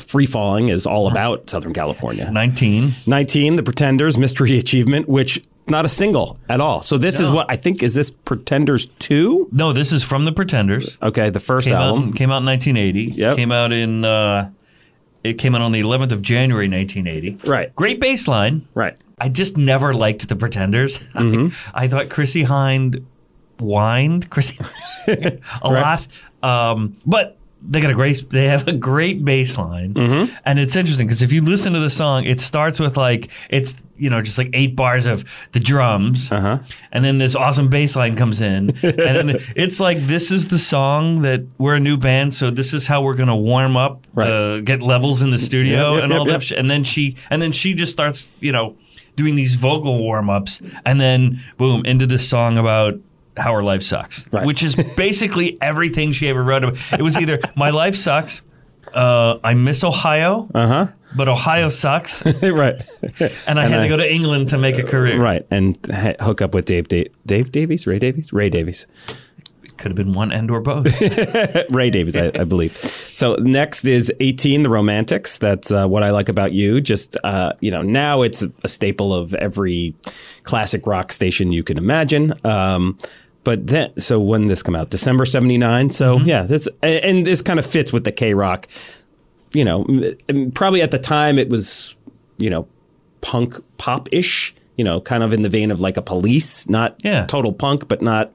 free 0.00 0.26
falling 0.26 0.68
is 0.68 0.86
all 0.86 1.08
about 1.08 1.48
Southern 1.48 1.72
California. 1.72 2.30
19. 2.30 2.92
19, 3.06 3.56
The 3.56 3.62
Pretenders, 3.62 4.18
Mystery 4.18 4.58
Achievement, 4.58 5.08
which 5.08 5.42
not 5.66 5.84
a 5.84 5.88
single 5.88 6.38
at 6.48 6.60
all. 6.60 6.82
So 6.82 6.98
this 6.98 7.18
is 7.18 7.30
what 7.30 7.46
I 7.48 7.56
think 7.56 7.82
is 7.82 7.94
this 7.94 8.10
Pretenders 8.10 8.86
2? 8.98 9.48
No, 9.50 9.72
this 9.72 9.92
is 9.92 10.02
from 10.02 10.24
the 10.24 10.32
Pretenders. 10.32 10.96
Okay, 11.02 11.30
the 11.30 11.40
first 11.40 11.68
Came 11.68 11.76
album. 11.76 12.08
out, 12.08 12.16
came 12.16 12.30
out 12.30 12.38
in 12.38 12.46
1980. 12.46 13.18
Yep. 13.18 13.36
Came 13.36 13.52
out 13.52 13.72
in, 13.72 14.04
uh, 14.04 14.50
it 15.24 15.34
came 15.38 15.54
out 15.54 15.62
on 15.62 15.72
the 15.72 15.80
11th 15.80 16.12
of 16.12 16.22
January 16.22 16.68
1980. 16.68 17.48
Right. 17.50 17.74
Great 17.74 18.00
bass 18.00 18.28
line. 18.28 18.68
Right. 18.74 18.96
I 19.18 19.28
just 19.28 19.56
never 19.56 19.92
liked 19.94 20.28
the 20.28 20.36
Pretenders. 20.36 20.98
Mm-hmm. 21.16 21.76
I, 21.76 21.88
thought 21.88 22.10
Chrissie 22.10 22.44
Hynde 22.44 23.02
whined 23.58 24.28
Chrissy 24.30 24.58
a 25.62 25.68
lot, 25.68 26.06
um, 26.42 26.96
but 27.06 27.38
they 27.68 27.80
got 27.80 27.90
a 27.90 27.94
great. 27.94 28.28
They 28.30 28.46
have 28.46 28.68
a 28.68 28.72
great 28.72 29.24
bass 29.24 29.56
line, 29.58 29.94
Mm-hmm. 29.94 30.34
and 30.44 30.58
it's 30.58 30.76
interesting 30.76 31.06
because 31.06 31.22
if 31.22 31.32
you 31.32 31.40
listen 31.42 31.72
to 31.72 31.80
the 31.80 31.90
song, 31.90 32.24
it 32.24 32.40
starts 32.40 32.78
with 32.78 32.96
like 32.96 33.28
it's 33.50 33.82
you 33.96 34.10
know 34.10 34.20
just 34.22 34.36
like 34.38 34.50
eight 34.52 34.76
bars 34.76 35.06
of 35.06 35.24
the 35.52 35.58
drums, 35.60 36.30
Uh-huh. 36.30 36.58
and 36.92 37.04
then 37.04 37.18
this 37.18 37.34
awesome 37.34 37.68
bass 37.68 37.96
line 37.96 38.14
comes 38.14 38.40
in, 38.40 38.70
and 38.82 38.98
then 38.98 39.26
the- 39.28 39.42
it's 39.56 39.80
like 39.80 39.98
this 39.98 40.30
is 40.30 40.48
the 40.48 40.58
song 40.58 41.22
that 41.22 41.46
we're 41.58 41.76
a 41.76 41.80
new 41.80 41.96
band, 41.96 42.34
so 42.34 42.50
this 42.50 42.72
is 42.74 42.86
how 42.86 43.02
we're 43.02 43.14
gonna 43.16 43.36
warm 43.36 43.76
up, 43.76 44.06
Right. 44.14 44.30
uh, 44.30 44.60
get 44.60 44.82
levels 44.82 45.22
in 45.22 45.30
the 45.30 45.38
studio, 45.38 45.92
Yep, 45.92 45.94
yep, 45.94 46.04
and 46.04 46.12
all 46.12 46.28
yep, 46.28 46.40
that. 46.42 46.52
and 46.52 46.70
then 46.70 46.84
she 46.84 47.16
and 47.30 47.40
then 47.42 47.52
she 47.52 47.74
just 47.74 47.90
starts 47.92 48.30
you 48.38 48.52
know 48.52 48.76
doing 49.16 49.34
these 49.34 49.54
vocal 49.54 49.96
warm-ups 49.98 50.60
and 50.84 51.00
then 51.00 51.40
boom 51.56 51.86
into 51.86 52.06
this 52.06 52.28
song 52.28 52.58
about 52.58 53.00
how 53.36 53.52
her 53.54 53.62
life 53.62 53.82
sucks 53.82 54.26
Right. 54.32 54.46
which 54.46 54.62
is 54.62 54.74
basically 54.96 55.58
everything 55.60 56.12
she 56.12 56.28
ever 56.28 56.42
wrote 56.42 56.64
about 56.64 56.92
it 56.98 57.02
was 57.02 57.16
either 57.18 57.38
my 57.54 57.70
life 57.70 57.94
sucks 57.94 58.42
uh, 58.94 59.38
I 59.44 59.54
miss 59.54 59.84
Ohio 59.84 60.48
Uh-huh. 60.54 60.86
but 61.16 61.28
Ohio 61.28 61.68
sucks 61.70 62.24
right. 62.42 62.80
and 63.46 63.60
I 63.60 63.66
had 63.66 63.80
I- 63.80 63.82
to 63.84 63.88
go 63.88 63.96
to 63.98 64.10
England 64.12 64.50
to 64.50 64.58
make 64.58 64.78
a 64.78 64.82
career 64.84 65.20
Right. 65.20 65.46
And 65.50 65.76
ha- 65.92 66.14
hook 66.20 66.40
up 66.40 66.54
with 66.54 66.64
Dave 66.66 66.88
da- 66.88 67.10
Dave 67.26 67.52
Davies, 67.52 67.86
Ray 67.86 67.98
Davies, 67.98 68.32
Ray 68.32 68.48
Davies. 68.48 68.86
It 69.64 69.76
could 69.76 69.90
have 69.90 69.96
been 69.96 70.14
one 70.14 70.32
and 70.32 70.50
or 70.50 70.60
both 70.60 70.86
Ray 71.70 71.90
Davies, 71.90 72.16
I, 72.16 72.28
I 72.34 72.44
believe. 72.44 72.72
So 73.12 73.34
next 73.34 73.84
is 73.84 74.10
18, 74.20 74.62
The 74.62 74.70
Romantics. 74.70 75.36
That's 75.36 75.70
uh, 75.70 75.86
what 75.86 76.02
I 76.02 76.10
like 76.10 76.30
about 76.30 76.52
you. 76.52 76.80
Just, 76.80 77.16
uh, 77.24 77.52
you 77.60 77.70
know, 77.70 77.82
now 77.82 78.22
it's 78.22 78.42
a 78.64 78.68
staple 78.68 79.12
of 79.12 79.34
every 79.34 79.94
classic 80.44 80.86
rock 80.86 81.12
station 81.12 81.52
you 81.52 81.62
can 81.64 81.76
imagine. 81.76 82.32
Um, 82.44 82.96
but 83.46 83.68
then, 83.68 83.96
so 84.00 84.18
when 84.18 84.46
this 84.46 84.60
come 84.60 84.74
out? 84.74 84.90
December 84.90 85.24
79. 85.24 85.90
So 85.90 86.18
mm-hmm. 86.18 86.28
yeah, 86.28 86.42
that's, 86.42 86.66
and, 86.82 87.24
this 87.24 87.42
kind 87.42 87.60
of 87.60 87.64
fits 87.64 87.92
with 87.92 88.02
the 88.02 88.10
K 88.10 88.34
Rock. 88.34 88.66
You 89.52 89.64
know, 89.64 89.86
probably 90.52 90.82
at 90.82 90.90
the 90.90 90.98
time 90.98 91.38
it 91.38 91.48
was, 91.48 91.96
you 92.38 92.50
know, 92.50 92.66
punk 93.20 93.54
pop 93.78 94.08
ish, 94.10 94.52
you 94.76 94.82
know, 94.82 95.00
kind 95.00 95.22
of 95.22 95.32
in 95.32 95.42
the 95.42 95.48
vein 95.48 95.70
of 95.70 95.80
like 95.80 95.96
a 95.96 96.02
police, 96.02 96.68
not 96.68 96.96
Yeah. 97.04 97.24
total 97.26 97.52
punk, 97.52 97.86
but 97.86 98.02
not, 98.02 98.32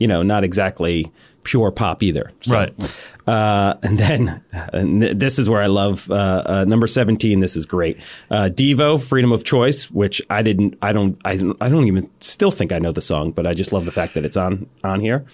you 0.00 0.08
know, 0.08 0.24
not 0.24 0.42
exactly, 0.42 1.06
pure 1.44 1.70
pop 1.70 2.02
either. 2.02 2.30
So, 2.40 2.54
Right. 2.54 3.02
Uh, 3.26 3.74
and 3.82 3.98
then 3.98 4.42
and 4.72 5.02
th- 5.02 5.18
this 5.18 5.38
is 5.38 5.50
where 5.50 5.60
I 5.60 5.66
love 5.66 6.10
uh, 6.10 6.42
uh, 6.46 6.64
number 6.66 6.86
seventeen. 6.86 7.40
This 7.40 7.56
is 7.56 7.66
great. 7.66 7.98
Uh, 8.30 8.48
Devo, 8.50 8.98
Freedom 9.06 9.32
of 9.32 9.44
Choice, 9.44 9.90
which 9.90 10.22
I 10.30 10.40
didn't, 10.42 10.78
I 10.80 10.94
don't, 10.94 11.18
I 11.26 11.36
don't, 11.36 11.54
I 11.60 11.68
don't 11.68 11.84
even 11.88 12.08
still 12.20 12.50
think 12.50 12.72
I 12.72 12.78
know 12.78 12.90
the 12.90 13.02
song, 13.02 13.32
but 13.32 13.46
I 13.46 13.52
just 13.52 13.70
love 13.70 13.84
the 13.84 13.90
fact 13.92 14.14
that 14.14 14.24
it's 14.24 14.38
on 14.38 14.66
on 14.82 15.00
here. 15.00 15.26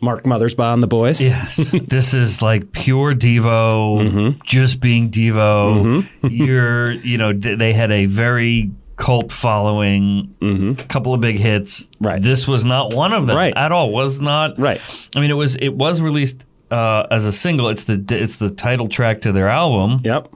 Mark 0.00 0.22
Mothersbaugh 0.22 0.74
and 0.74 0.82
the 0.82 0.86
Boys. 0.86 1.20
Yes, 1.20 1.56
this 1.88 2.14
is 2.14 2.40
like 2.40 2.70
pure 2.70 3.14
Devo, 3.16 3.98
Mm-hmm. 4.08 4.40
just 4.46 4.78
being 4.80 5.10
Devo. 5.10 6.06
You're, 6.22 6.92
you 6.92 7.18
know, 7.18 7.32
they 7.32 7.72
had 7.72 7.90
a 7.90 8.06
very 8.06 8.70
cult 9.00 9.32
following, 9.32 10.34
a 10.42 10.74
couple 10.84 11.12
of 11.14 11.20
big 11.20 11.38
hits. 11.38 11.84
Mm-hmm. 11.88 12.04
Right. 12.06 12.22
This 12.22 12.46
was 12.46 12.64
not 12.64 12.94
one 12.94 13.12
of 13.12 13.26
them 13.26 13.36
Right. 13.36 13.52
at 13.56 13.72
all. 13.72 13.90
Was 13.90 14.20
not 14.20 14.58
Right. 14.58 14.80
I 15.16 15.20
mean, 15.20 15.30
it 15.30 15.34
was 15.34 15.56
it 15.56 15.70
was 15.74 16.00
released 16.00 16.44
uh, 16.70 17.06
as 17.10 17.24
a 17.26 17.32
single. 17.32 17.68
It's 17.68 17.84
the 17.84 18.04
it's 18.10 18.36
the 18.36 18.50
title 18.50 18.88
track 18.88 19.22
to 19.22 19.32
their 19.32 19.48
album. 19.48 20.00
Yep. 20.04 20.28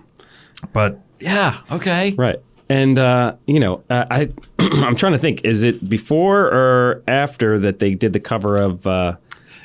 But 0.73 0.99
yeah, 1.21 1.59
okay. 1.71 2.14
Right. 2.16 2.37
And 2.68 2.99
uh, 2.99 3.37
you 3.47 3.61
know, 3.61 3.85
uh, 3.90 4.06
I 4.11 4.28
I'm 4.59 4.97
trying 4.97 5.12
to 5.12 5.18
think. 5.18 5.44
Is 5.44 5.62
it 5.62 5.87
before 5.88 6.47
or 6.47 7.02
after 7.06 7.59
that 7.59 7.78
they 7.78 7.94
did 7.94 8.12
the 8.14 8.21
cover 8.21 8.56
of? 8.56 8.87
Uh, 8.87 9.16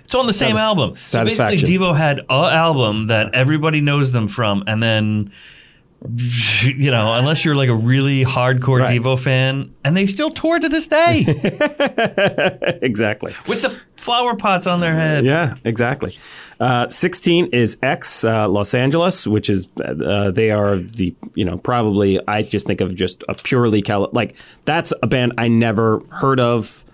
It's 0.04 0.14
on 0.16 0.28
the 0.28 0.34
same 0.34 0.58
Satis- 0.58 0.62
album. 0.62 0.96
So 0.96 1.24
basically, 1.24 1.36
Satisfaction. 1.60 1.70
Devo 1.82 1.96
had 1.96 2.20
a 2.30 2.34
album 2.52 3.08
that 3.08 3.34
everybody 3.34 3.80
knows 3.80 4.12
them 4.12 4.28
from, 4.28 4.64
and 4.68 4.84
then 4.84 5.32
you 6.64 6.92
know, 6.92 7.14
unless 7.16 7.44
you're 7.44 7.56
like 7.56 7.70
a 7.70 7.76
really 7.76 8.24
hardcore 8.24 8.80
Right. 8.80 9.02
Devo 9.02 9.20
fan, 9.20 9.74
and 9.84 9.98
they 9.98 10.08
still 10.08 10.30
tour 10.30 10.58
to 10.60 10.70
this 10.70 10.88
day 10.88 11.26
exactly. 12.82 13.34
with 13.48 13.62
the 13.62 13.70
flower 13.98 14.36
pots 14.36 14.66
on 14.66 14.80
their 14.80 14.94
head. 14.94 15.26
Yeah, 15.26 15.56
exactly. 15.66 16.18
Uh, 16.60 16.88
16 16.88 17.48
is 17.48 17.78
X 17.82 18.24
uh, 18.24 18.48
Los 18.48 18.74
Angeles, 18.74 19.28
which 19.28 19.50
is 19.50 19.68
uh, 19.84 20.32
they 20.32 20.52
are 20.52 20.78
the 20.78 21.14
you 21.36 21.44
know 21.46 21.58
probably 21.58 22.20
I 22.28 22.44
just 22.44 22.66
think 22.66 22.82
of 22.82 22.96
just 22.96 23.24
a 23.28 23.36
purely 23.36 23.82
Cali- 23.82 24.10
like 24.14 24.36
that's 24.66 24.94
a 25.04 25.08
band 25.08 25.34
I 25.38 25.48
never 25.50 26.00
heard 26.10 26.40
of 26.40 26.86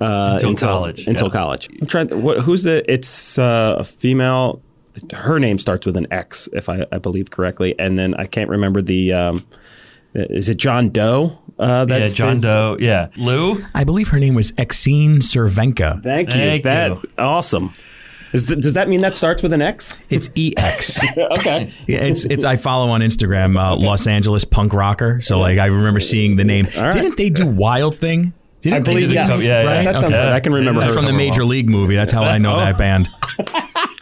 uh, 0.00 0.38
Until 0.42 0.54
college, 0.54 1.06
Until 1.06 1.26
yeah. 1.28 1.32
college. 1.32 1.68
I'm 1.80 1.86
trying. 1.86 2.08
What, 2.22 2.40
who's 2.40 2.62
the? 2.64 2.82
It's 2.90 3.38
uh, 3.38 3.76
a 3.78 3.84
female. 3.84 4.62
Her 5.12 5.38
name 5.38 5.58
starts 5.58 5.86
with 5.86 5.96
an 5.96 6.06
X, 6.10 6.48
if 6.52 6.68
I, 6.68 6.84
I 6.92 6.98
believe 6.98 7.30
correctly, 7.30 7.78
and 7.78 7.98
then 7.98 8.14
I 8.14 8.26
can't 8.26 8.50
remember 8.50 8.82
the. 8.82 9.12
Um, 9.12 9.46
is 10.14 10.48
it 10.48 10.56
John 10.56 10.88
Doe? 10.90 11.38
Uh, 11.58 11.86
Yeah, 11.88 11.98
that's 11.98 12.14
John 12.14 12.40
the- 12.40 12.48
Doe. 12.48 12.76
Yeah, 12.80 13.08
Lou. 13.16 13.64
I 13.74 13.84
believe 13.84 14.08
her 14.08 14.18
name 14.18 14.34
was 14.34 14.50
Exene 14.52 15.18
Cervenka. 15.18 16.02
Thank 16.02 16.30
you. 16.30 16.34
Thank 16.40 16.62
that 16.64 16.90
you. 16.90 17.02
awesome. 17.18 17.72
Is 18.32 18.46
th- 18.46 18.60
does 18.60 18.74
that 18.74 18.88
mean 18.88 19.00
that 19.02 19.16
starts 19.16 19.42
with 19.42 19.52
an 19.52 19.60
X? 19.62 20.00
It's 20.08 20.30
EX. 20.36 21.00
okay. 21.18 21.72
It's 21.88 22.24
it's. 22.24 22.44
I 22.44 22.56
follow 22.56 22.90
on 22.90 23.00
Instagram, 23.00 23.58
uh, 23.60 23.76
Los 23.76 24.06
Angeles 24.06 24.44
punk 24.44 24.72
rocker. 24.72 25.20
So 25.20 25.38
like, 25.38 25.58
I 25.58 25.66
remember 25.66 26.00
seeing 26.00 26.36
the 26.36 26.44
name. 26.44 26.66
right. 26.76 26.92
Didn't 26.92 27.16
they 27.16 27.28
do 27.30 27.46
Wild 27.46 27.96
Thing? 27.96 28.32
Didn't 28.60 28.74
I 28.76 28.78
they 28.80 28.92
believe 28.94 29.08
do 29.08 29.14
yes. 29.14 29.30
cover- 29.30 29.42
yeah, 29.42 29.62
yeah. 29.62 29.82
That 29.84 29.92
sounds 30.00 30.12
Okay. 30.12 30.18
right. 30.24 30.32
I 30.32 30.40
can 30.40 30.52
remember 30.52 30.80
That's 30.80 30.92
her 30.94 30.98
from 31.00 31.06
the 31.06 31.12
Major. 31.16 31.44
League 31.44 31.68
movie. 31.68 31.94
That's 31.96 32.12
how 32.12 32.22
I 32.24 32.38
know 32.38 32.56
that 32.56 32.76
band. 32.78 33.08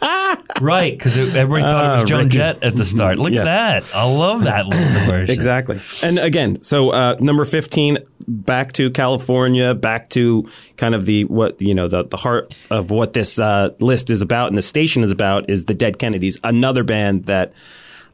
Right, 0.61 0.97
because 0.97 1.17
everybody 1.17 1.63
thought 1.63 1.85
it 1.85 1.87
Ah, 1.89 2.01
was 2.01 2.09
Joan 2.09 2.19
Ricky. 2.25 2.29
Jett 2.37 2.63
at 2.63 2.75
the 2.75 2.83
start. 2.85 3.17
Look 3.17 3.31
Yes. 3.33 3.47
at 3.47 3.91
that. 3.91 3.95
I 3.97 4.03
love 4.11 4.43
that 4.43 4.67
little 4.67 5.05
version. 5.05 5.33
Exactly. 5.33 5.79
And 6.03 6.19
again, 6.19 6.61
so 6.61 6.89
uh, 6.89 7.15
number 7.19 7.45
15, 7.45 7.97
back 8.27 8.73
to 8.73 8.91
California, 8.91 9.73
back 9.73 10.09
to 10.09 10.49
kind 10.77 10.95
of 10.95 11.05
the 11.05 11.23
what 11.25 11.61
you 11.61 11.73
know 11.73 11.87
the 11.87 12.03
the 12.05 12.17
heart 12.17 12.57
of 12.69 12.91
what 12.91 13.13
this 13.13 13.39
uh, 13.39 13.69
list 13.79 14.09
is 14.09 14.21
about 14.21 14.49
and 14.49 14.57
the 14.57 14.61
station 14.61 15.01
is 15.03 15.11
about 15.11 15.49
is 15.49 15.65
the 15.65 15.73
Dead 15.75 15.97
Kennedys, 15.97 16.39
another 16.43 16.83
band 16.83 17.25
that 17.25 17.53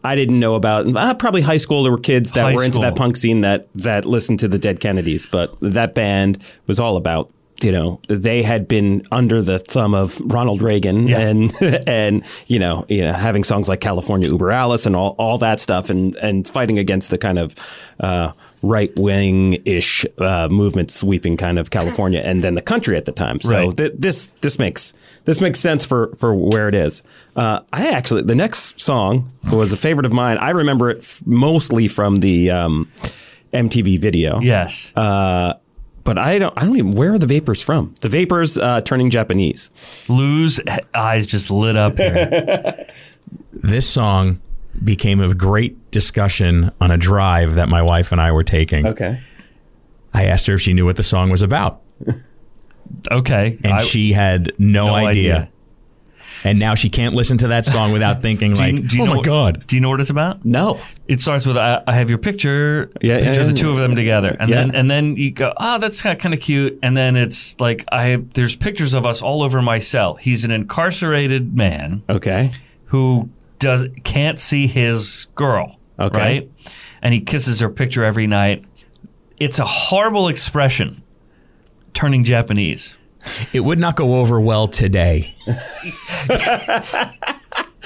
I 0.03 0.15
didn't 0.15 0.39
know 0.39 0.53
about. 0.55 0.95
Uh, 0.95 1.13
probably 1.15 1.41
high 1.41 1.57
school 1.57 1.81
there 1.83 1.91
were 1.91 1.97
kids 1.97 2.31
that 2.33 2.41
High 2.43 2.53
were 2.55 2.63
into 2.63 2.79
that 2.79 2.95
punk 2.95 3.17
scene 3.17 3.41
that 3.41 3.67
that 3.75 4.05
listened 4.05 4.39
to 4.39 4.47
the 4.47 4.59
Dead 4.59 4.79
Kennedys, 4.79 5.25
but 5.25 5.55
that 5.61 5.95
band 5.95 6.37
was 6.67 6.77
all 6.79 6.95
about 6.95 7.31
you 7.61 7.71
know 7.71 7.99
they 8.09 8.43
had 8.43 8.67
been 8.67 9.01
under 9.11 9.41
the 9.41 9.59
thumb 9.59 9.93
of 9.93 10.19
Ronald 10.25 10.61
Reagan 10.61 11.07
Yeah. 11.07 11.19
and 11.19 11.53
and 11.87 12.23
you 12.47 12.59
know 12.59 12.85
you 12.89 13.03
know 13.03 13.13
having 13.13 13.43
songs 13.43 13.69
like 13.69 13.79
California 13.81 14.29
Über 14.29 14.53
Alles 14.53 14.85
and 14.85 14.95
all, 14.95 15.15
all 15.17 15.37
that 15.39 15.59
stuff 15.59 15.89
and 15.89 16.15
and 16.17 16.47
fighting 16.47 16.77
against 16.79 17.09
the 17.11 17.17
kind 17.17 17.39
of 17.39 17.55
uh, 17.99 18.31
right 18.61 18.91
wing 18.97 19.61
ish 19.65 20.05
uh, 20.17 20.47
movement 20.49 20.91
sweeping 20.91 21.37
kind 21.37 21.57
of 21.59 21.69
California 21.69 22.19
and 22.19 22.43
then 22.43 22.55
the 22.55 22.61
country 22.61 22.97
at 22.97 23.05
the 23.05 23.11
time. 23.11 23.39
So 23.39 23.49
Right. 23.51 23.77
th- 23.77 23.93
this 23.97 24.27
this 24.41 24.57
makes 24.59 24.93
this 25.25 25.39
makes 25.39 25.59
sense 25.59 25.85
for 25.85 26.13
for 26.17 26.35
where 26.35 26.67
it 26.67 26.75
is. 26.75 27.03
Uh, 27.35 27.61
I 27.71 27.89
actually 27.89 28.23
the 28.23 28.35
next 28.35 28.79
song 28.81 29.31
was 29.51 29.71
a 29.71 29.77
favorite 29.77 30.05
of 30.05 30.11
mine. 30.11 30.37
I 30.39 30.49
remember 30.49 30.89
it 30.89 30.97
f- 30.99 31.21
mostly 31.25 31.87
from 31.87 32.17
the 32.17 32.51
um, 32.51 32.91
MTV 33.53 34.01
video. 34.01 34.39
Yes. 34.41 34.91
But 36.05 36.17
I 36.17 36.39
don't 36.39 36.53
I 36.57 36.61
don't 36.65 36.77
even 36.77 36.91
where 36.93 37.13
are 37.13 37.19
the 37.19 37.25
vapors 37.27 37.61
from? 37.61 37.93
The 37.99 38.07
vapors 38.09 38.57
uh, 38.57 38.79
turning 38.81 39.09
Japanese. 39.09 39.71
Lou's 40.07 40.61
eyes 40.93 41.25
just 41.27 41.51
lit 41.51 41.75
up 41.75 41.97
here. 41.97 42.87
This 43.51 43.87
song 43.89 44.41
became 44.83 45.19
a 45.21 45.33
great 45.33 45.89
discussion 45.89 46.71
on 46.79 46.91
a 46.91 46.97
drive 46.97 47.55
that 47.55 47.67
my 47.69 47.81
wife 47.81 48.11
and 48.11 48.21
I 48.21 48.31
were 48.31 48.43
taking. 48.43 48.87
Okay. 48.87 49.21
I 50.13 50.25
asked 50.25 50.45
her 50.47 50.53
if 50.55 50.61
she 50.61 50.73
knew 50.73 50.85
what 50.85 50.97
the 50.97 51.03
song 51.03 51.29
was 51.31 51.41
about, 51.41 51.81
Okay. 53.11 53.57
and 53.63 53.73
I- 53.73 53.81
she 53.83 54.13
had 54.13 54.51
no, 54.59 54.87
no 54.87 54.95
idea. 54.95 55.33
idea. 55.35 55.49
And 56.45 56.59
now 56.59 56.75
she 56.75 56.89
can't 56.89 57.13
listen 57.15 57.37
to 57.39 57.47
that 57.49 57.65
song 57.65 57.91
without 57.91 58.21
thinking 58.21 58.53
Do 58.53 58.61
like, 58.61 58.87
do 58.87 58.95
you 58.97 59.01
"Oh 59.01 59.05
know 59.05 59.11
my 59.11 59.17
what- 59.17 59.25
god!" 59.25 59.63
Do 59.67 59.75
you 59.75 59.81
know 59.81 59.89
what 59.89 59.99
it's 59.99 60.09
about? 60.09 60.45
No. 60.45 60.79
It 61.07 61.19
starts 61.19 61.45
with 61.45 61.57
I, 61.57 61.81
I 61.87 61.93
have 61.93 62.09
your 62.09 62.19
picture, 62.19 62.91
Yeah, 63.01 63.17
picture 63.17 63.33
yeah, 63.33 63.41
of 63.41 63.47
the 63.49 63.55
yeah. 63.55 63.61
two 63.61 63.69
of 63.71 63.77
them 63.77 63.95
together, 63.95 64.37
and 64.39 64.51
then 64.51 64.73
and 64.75 64.89
then 64.89 65.15
you 65.17 65.31
go, 65.31 65.53
oh, 65.57 65.77
that's 65.79 66.01
kind 66.01 66.15
of, 66.15 66.21
kind 66.21 66.33
of 66.33 66.39
cute, 66.39 66.79
and 66.83 66.95
then 66.95 67.15
it's 67.15 67.59
like 67.59 67.83
I 67.91 68.17
there's 68.35 68.55
pictures 68.55 68.93
of 68.93 69.05
us 69.05 69.21
all 69.21 69.43
over 69.43 69.61
my 69.61 69.79
cell. 69.79 70.15
He's 70.15 70.45
an 70.45 70.51
incarcerated 70.51 71.55
man 71.55 72.03
Okay. 72.09 72.51
who 72.85 73.29
does 73.59 73.87
can't 74.03 74.39
see 74.39 74.67
his 74.67 75.27
girl, 75.35 75.77
Okay. 75.99 76.17
right? 76.19 76.51
And 77.01 77.13
he 77.13 77.21
kisses 77.21 77.59
her 77.61 77.69
picture 77.69 78.03
every 78.03 78.27
night. 78.27 78.63
It's 79.39 79.59
a 79.59 79.65
horrible 79.65 80.27
expression, 80.27 81.01
turning 81.93 82.23
Japanese. 82.23 82.95
It 83.53 83.61
would 83.61 83.79
not 83.79 83.95
go 83.95 84.15
over 84.19 84.39
well 84.39 84.67
today. 84.67 85.35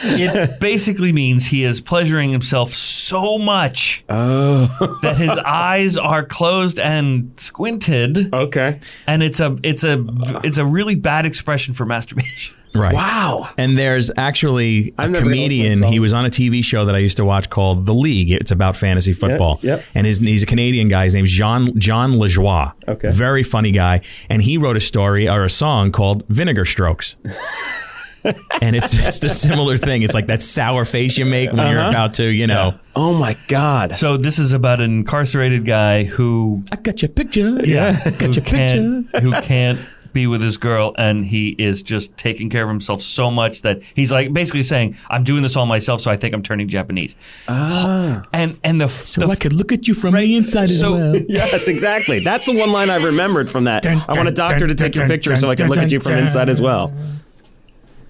It 0.02 0.60
basically 0.62 1.12
means 1.12 1.48
he 1.48 1.66
is 1.66 1.82
pleasuring 1.82 2.32
himself 2.32 2.72
so 2.74 3.38
much 3.38 4.06
oh. 4.08 4.98
that 5.02 5.18
his 5.18 5.38
eyes 5.40 5.98
are 5.98 6.24
closed 6.24 6.80
and 6.80 7.38
squinted, 7.38 8.34
Okay. 8.34 8.80
and 9.08 9.22
it's 9.22 9.42
a 9.42 9.58
it's 9.62 9.84
a 9.84 10.06
it's 10.44 10.58
a 10.58 10.66
really 10.66 10.96
bad 10.96 11.26
expression 11.26 11.74
for 11.74 11.86
masturbation. 11.86 12.56
Right. 12.76 12.94
Wow. 12.94 13.50
And 13.58 13.78
there's 13.78 14.12
actually 14.16 14.90
a 14.98 15.02
I've 15.04 15.12
never 15.12 15.26
listened 15.26 15.50
to 15.50 15.56
comedian. 15.56 15.84
He 15.84 16.00
was 16.00 16.14
on 16.14 16.26
a 16.26 16.30
TV 16.30 16.64
show 16.64 16.86
that 16.86 16.96
I 16.96 17.00
used 17.00 17.18
to 17.18 17.26
watch 17.26 17.50
called 17.50 17.86
The 17.86 17.94
League. 17.94 18.32
It's 18.32 18.52
about 18.52 18.76
fantasy 18.76 19.14
football. 19.14 19.60
yep. 19.64 19.84
And 19.96 20.06
his, 20.06 20.20
he's 20.20 20.44
a 20.44 20.46
Canadian 20.46 20.88
guy. 20.88 21.06
His 21.06 21.16
name's 21.16 21.32
Jean 21.32 21.80
Jon 21.80 22.14
Lajoie. 22.14 22.74
Okay. 22.88 23.10
Very 23.12 23.44
funny 23.44 23.72
guy. 23.72 24.02
And 24.30 24.42
he 24.44 24.58
wrote 24.58 24.78
a 24.78 24.82
story 24.82 25.28
or 25.28 25.44
a 25.44 25.50
song 25.50 25.92
called 25.92 26.26
Vinegar 26.30 26.66
Strokes. 26.66 27.16
and 28.62 28.76
it's 28.76 28.94
it's 28.94 29.20
the 29.22 29.30
similar 29.30 29.78
thing. 29.78 30.02
It's 30.02 30.14
like 30.14 30.28
that 30.28 30.42
sour 30.42 30.84
face 30.86 31.18
you 31.18 31.26
make 31.26 31.52
when 31.52 31.62
Uh-huh. 31.62 31.72
you're 31.72 31.90
about 31.90 32.14
to, 32.16 32.26
you 32.26 32.48
know. 32.48 32.78
Oh 32.96 33.14
my 33.18 33.38
God. 33.48 33.96
So 33.96 34.18
this 34.18 34.38
is 34.40 34.52
about 34.52 34.82
an 34.82 34.92
incarcerated 34.92 35.66
guy 35.66 36.04
who 36.04 36.62
I 36.72 36.76
got 36.76 37.02
your 37.02 37.10
picture. 37.10 37.62
Yeah. 37.66 37.98
I 38.06 38.10
got 38.12 38.36
your 38.36 38.44
picture. 38.44 39.04
can't 39.14 39.24
who 39.24 39.32
can't 39.42 39.80
be 40.14 40.28
with 40.28 40.42
his 40.42 40.58
girl, 40.58 40.94
and 40.98 41.26
he 41.26 41.50
is 41.58 41.84
just 41.84 42.16
taking 42.18 42.50
care 42.50 42.64
of 42.64 42.70
himself 42.70 43.02
so 43.02 43.30
much 43.32 43.62
that 43.62 43.82
he's 43.96 44.12
like 44.12 44.34
basically 44.34 44.64
saying, 44.64 44.96
"I'm 45.10 45.24
doing 45.24 45.42
this 45.44 45.56
all 45.56 45.66
myself, 45.66 46.02
so 46.02 46.12
I 46.12 46.18
think 46.18 46.34
I'm 46.34 46.44
turning 46.44 46.68
Japanese." 46.68 47.16
Ah. 47.48 48.24
And 48.34 48.58
and 48.64 48.80
the 48.82 48.88
So 48.88 49.22
the 49.22 49.28
I 49.28 49.36
could 49.36 49.54
look 49.54 49.72
at 49.72 49.88
you 49.88 49.94
from 49.94 50.14
the 50.16 50.36
inside 50.36 50.70
as 50.70 50.82
well. 50.82 51.16
Yes, 51.30 51.68
exactly. 51.68 52.20
That's 52.20 52.46
the 52.46 52.58
one 52.58 52.72
line 52.72 52.90
I 52.90 52.98
remembered 52.98 53.50
from 53.50 53.66
that. 53.66 53.84
Dun, 53.84 53.98
I 54.08 54.18
want 54.18 54.30
a 54.30 54.32
dun, 54.32 54.50
doctor 54.50 54.68
to 54.68 54.74
dun, 54.74 54.88
take 54.88 54.96
your 54.96 55.08
picture 55.08 55.32
dun, 55.32 55.40
so 55.40 55.50
I 55.50 55.56
can 55.56 55.68
dun, 55.68 55.76
look 55.76 55.80
at 55.86 55.92
you 55.92 56.00
from 56.00 56.14
dun. 56.14 56.24
inside 56.24 56.50
as 56.50 56.62
well. 56.62 56.94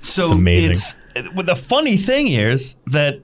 So 0.02 0.24
It's 0.24 0.32
amazing. 0.32 0.72
It's, 0.72 0.96
well, 1.34 1.46
the 1.46 1.56
funny 1.56 1.98
thing 1.98 2.28
is 2.28 2.76
that, 2.88 3.20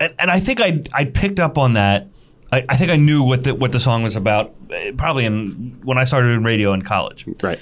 and, 0.00 0.12
and 0.18 0.30
I 0.30 0.40
think 0.40 0.60
I 0.60 0.82
I 0.94 1.04
picked 1.04 1.38
up 1.40 1.58
on 1.58 1.74
that. 1.74 2.08
I, 2.50 2.64
I 2.68 2.76
think 2.76 2.90
I 2.90 2.96
knew 2.96 3.22
what 3.22 3.44
the 3.44 3.54
what 3.54 3.72
the 3.72 3.80
song 3.80 4.02
was 4.02 4.16
about, 4.16 4.54
eh, 4.70 4.92
probably 4.96 5.24
in 5.24 5.78
when 5.84 5.98
I 5.98 6.04
started 6.04 6.28
in 6.30 6.42
radio 6.44 6.72
in 6.72 6.82
college. 6.82 7.26
Right. 7.42 7.60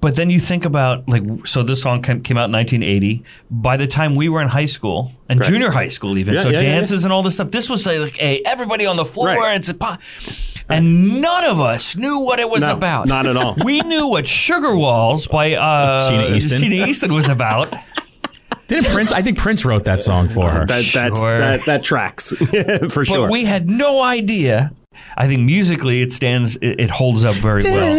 But 0.00 0.16
then 0.16 0.30
you 0.30 0.40
think 0.40 0.64
about 0.64 1.08
like, 1.08 1.46
so 1.46 1.62
this 1.62 1.82
song 1.82 2.00
came, 2.02 2.22
came 2.22 2.36
out 2.38 2.46
in 2.46 2.52
1980. 2.52 3.22
By 3.50 3.76
the 3.76 3.86
time 3.86 4.14
we 4.14 4.28
were 4.30 4.40
in 4.40 4.48
high 4.48 4.66
school 4.66 5.12
and 5.28 5.38
Correct. 5.38 5.50
junior 5.52 5.70
high 5.70 5.88
school, 5.88 6.16
even 6.16 6.34
Yeah, 6.34 6.40
so, 6.40 6.48
yeah, 6.48 6.60
yeah, 6.60 6.72
dances 6.74 7.04
and 7.04 7.12
all 7.12 7.22
this 7.22 7.34
stuff. 7.34 7.50
This 7.50 7.68
was 7.68 7.84
like, 7.86 7.98
like 8.00 8.16
hey, 8.16 8.40
everybody 8.46 8.86
on 8.86 8.96
the 8.96 9.04
floor. 9.04 9.26
Right. 9.28 9.56
It's 9.56 9.68
a 9.68 9.74
pop. 9.74 10.00
And 10.70 11.20
none 11.20 11.44
of 11.44 11.60
us 11.60 11.96
knew 11.96 12.20
what 12.20 12.38
it 12.38 12.48
was 12.48 12.62
No, 12.62 12.72
about. 12.76 13.08
not 13.08 13.26
at 13.26 13.36
all. 13.36 13.56
We 13.64 13.80
knew 13.82 14.06
what 14.06 14.26
Sugar 14.26 14.74
Walls 14.76 15.26
by 15.26 15.54
uh, 15.54 16.08
Sheena 16.08 16.30
Easton. 16.30 16.60
Sheena 16.62 16.86
Easton 16.86 17.12
was 17.12 17.28
about. 17.28 17.72
Didn't 18.68 18.86
Prince? 18.86 19.10
I 19.10 19.20
think 19.20 19.36
Prince 19.36 19.64
wrote 19.64 19.84
that 19.86 20.00
song 20.00 20.28
for 20.28 20.48
her. 20.48 20.64
That 20.64 20.84
that 20.94 21.16
Sure. 21.16 21.38
that, 21.38 21.64
that 21.66 21.82
tracks 21.82 22.32
for 22.38 22.46
But 23.00 23.04
sure. 23.06 23.30
we 23.30 23.44
had 23.44 23.68
no 23.68 24.00
idea. 24.02 24.72
I 25.16 25.26
think 25.26 25.42
musically 25.42 26.02
it 26.02 26.12
stands, 26.12 26.56
it, 26.56 26.80
it 26.80 26.90
holds 26.90 27.24
up 27.24 27.34
very 27.36 27.62
well. 27.64 27.96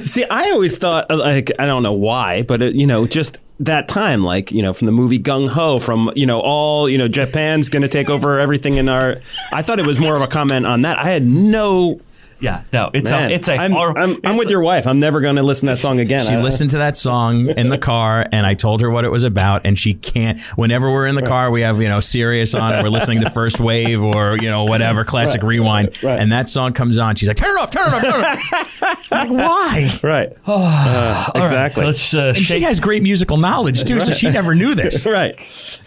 See, 0.06 0.24
I 0.30 0.50
always 0.52 0.78
thought, 0.78 1.10
uh, 1.10 1.16
like, 1.16 1.50
I 1.58 1.66
don't 1.66 1.82
know 1.82 1.92
why, 1.92 2.42
but 2.42 2.62
it, 2.62 2.74
you 2.74 2.86
know, 2.86 3.06
just 3.06 3.38
that 3.60 3.88
time, 3.88 4.22
like, 4.22 4.52
you 4.52 4.62
know, 4.62 4.72
from 4.72 4.86
the 4.86 4.92
movie 4.92 5.18
Gung 5.18 5.48
Ho, 5.48 5.78
from 5.78 6.10
you 6.14 6.26
know, 6.26 6.40
all 6.40 6.88
you 6.88 6.98
know, 6.98 7.08
Japan's 7.08 7.68
going 7.68 7.82
to 7.82 7.88
take 7.88 8.10
over 8.10 8.38
everything 8.38 8.76
in 8.76 8.88
our. 8.88 9.16
I 9.52 9.62
thought 9.62 9.78
it 9.78 9.86
was 9.86 9.98
more 9.98 10.14
of 10.14 10.22
a 10.22 10.28
comment 10.28 10.66
on 10.66 10.82
that. 10.82 10.98
I 10.98 11.04
had 11.04 11.24
no. 11.24 12.00
Yeah, 12.38 12.64
no, 12.72 12.90
it's 12.92 13.10
Man, 13.10 13.30
a, 13.30 13.34
it's 13.34 13.48
a, 13.48 13.54
I'm, 13.56 13.72
hor- 13.72 13.96
I'm, 13.98 14.16
I'm 14.24 14.36
with 14.36 14.48
a- 14.48 14.50
your 14.50 14.60
wife. 14.60 14.86
I'm 14.86 14.98
never 14.98 15.20
going 15.22 15.36
to 15.36 15.42
listen 15.42 15.66
to 15.66 15.72
that 15.72 15.78
song 15.78 16.00
again. 16.00 16.20
She 16.24 16.36
listened 16.36 16.70
to 16.70 16.78
that 16.78 16.96
song 16.96 17.48
in 17.48 17.70
the 17.70 17.78
car, 17.78 18.26
and 18.30 18.44
I 18.46 18.52
told 18.54 18.82
her 18.82 18.90
what 18.90 19.04
it 19.06 19.10
was 19.10 19.24
about, 19.24 19.62
and 19.64 19.78
she 19.78 19.94
can't. 19.94 20.40
Whenever 20.56 20.90
we're 20.92 21.06
in 21.06 21.14
the 21.14 21.22
car, 21.22 21.50
we 21.50 21.62
have 21.62 21.80
you 21.80 21.88
know 21.88 22.00
Sirius 22.00 22.54
on, 22.54 22.74
and 22.74 22.82
we're 22.82 22.90
listening 22.90 23.20
to 23.22 23.30
First 23.30 23.58
Wave 23.58 24.02
or 24.02 24.36
you 24.40 24.50
know 24.50 24.64
whatever 24.64 25.04
classic 25.04 25.42
rewind, 25.42 26.02
right. 26.02 26.18
and 26.18 26.30
that 26.32 26.48
song 26.48 26.72
comes 26.74 26.98
on. 26.98 27.16
She's 27.16 27.28
like, 27.28 27.38
"Turn 27.38 27.56
it 27.56 27.62
off, 27.62 27.70
turn 27.70 27.86
it 27.88 27.94
off, 27.94 28.02
turn 28.02 28.20
it 28.20 28.82
off." 28.82 29.10
Like, 29.10 29.30
Why? 29.30 29.88
Right. 30.02 30.32
Uh, 30.46 30.52
All 30.52 31.32
right, 31.40 31.42
exactly. 31.42 31.84
let's 31.86 32.12
uh, 32.14 32.34
And 32.36 32.44
she 32.44 32.60
has 32.60 32.80
great 32.80 33.02
musical 33.02 33.38
knowledge 33.38 33.84
too, 33.84 33.98
so 34.00 34.12
she 34.12 34.28
never 34.30 34.54
knew 34.54 34.74
this. 34.74 35.06
Right. 35.16 35.34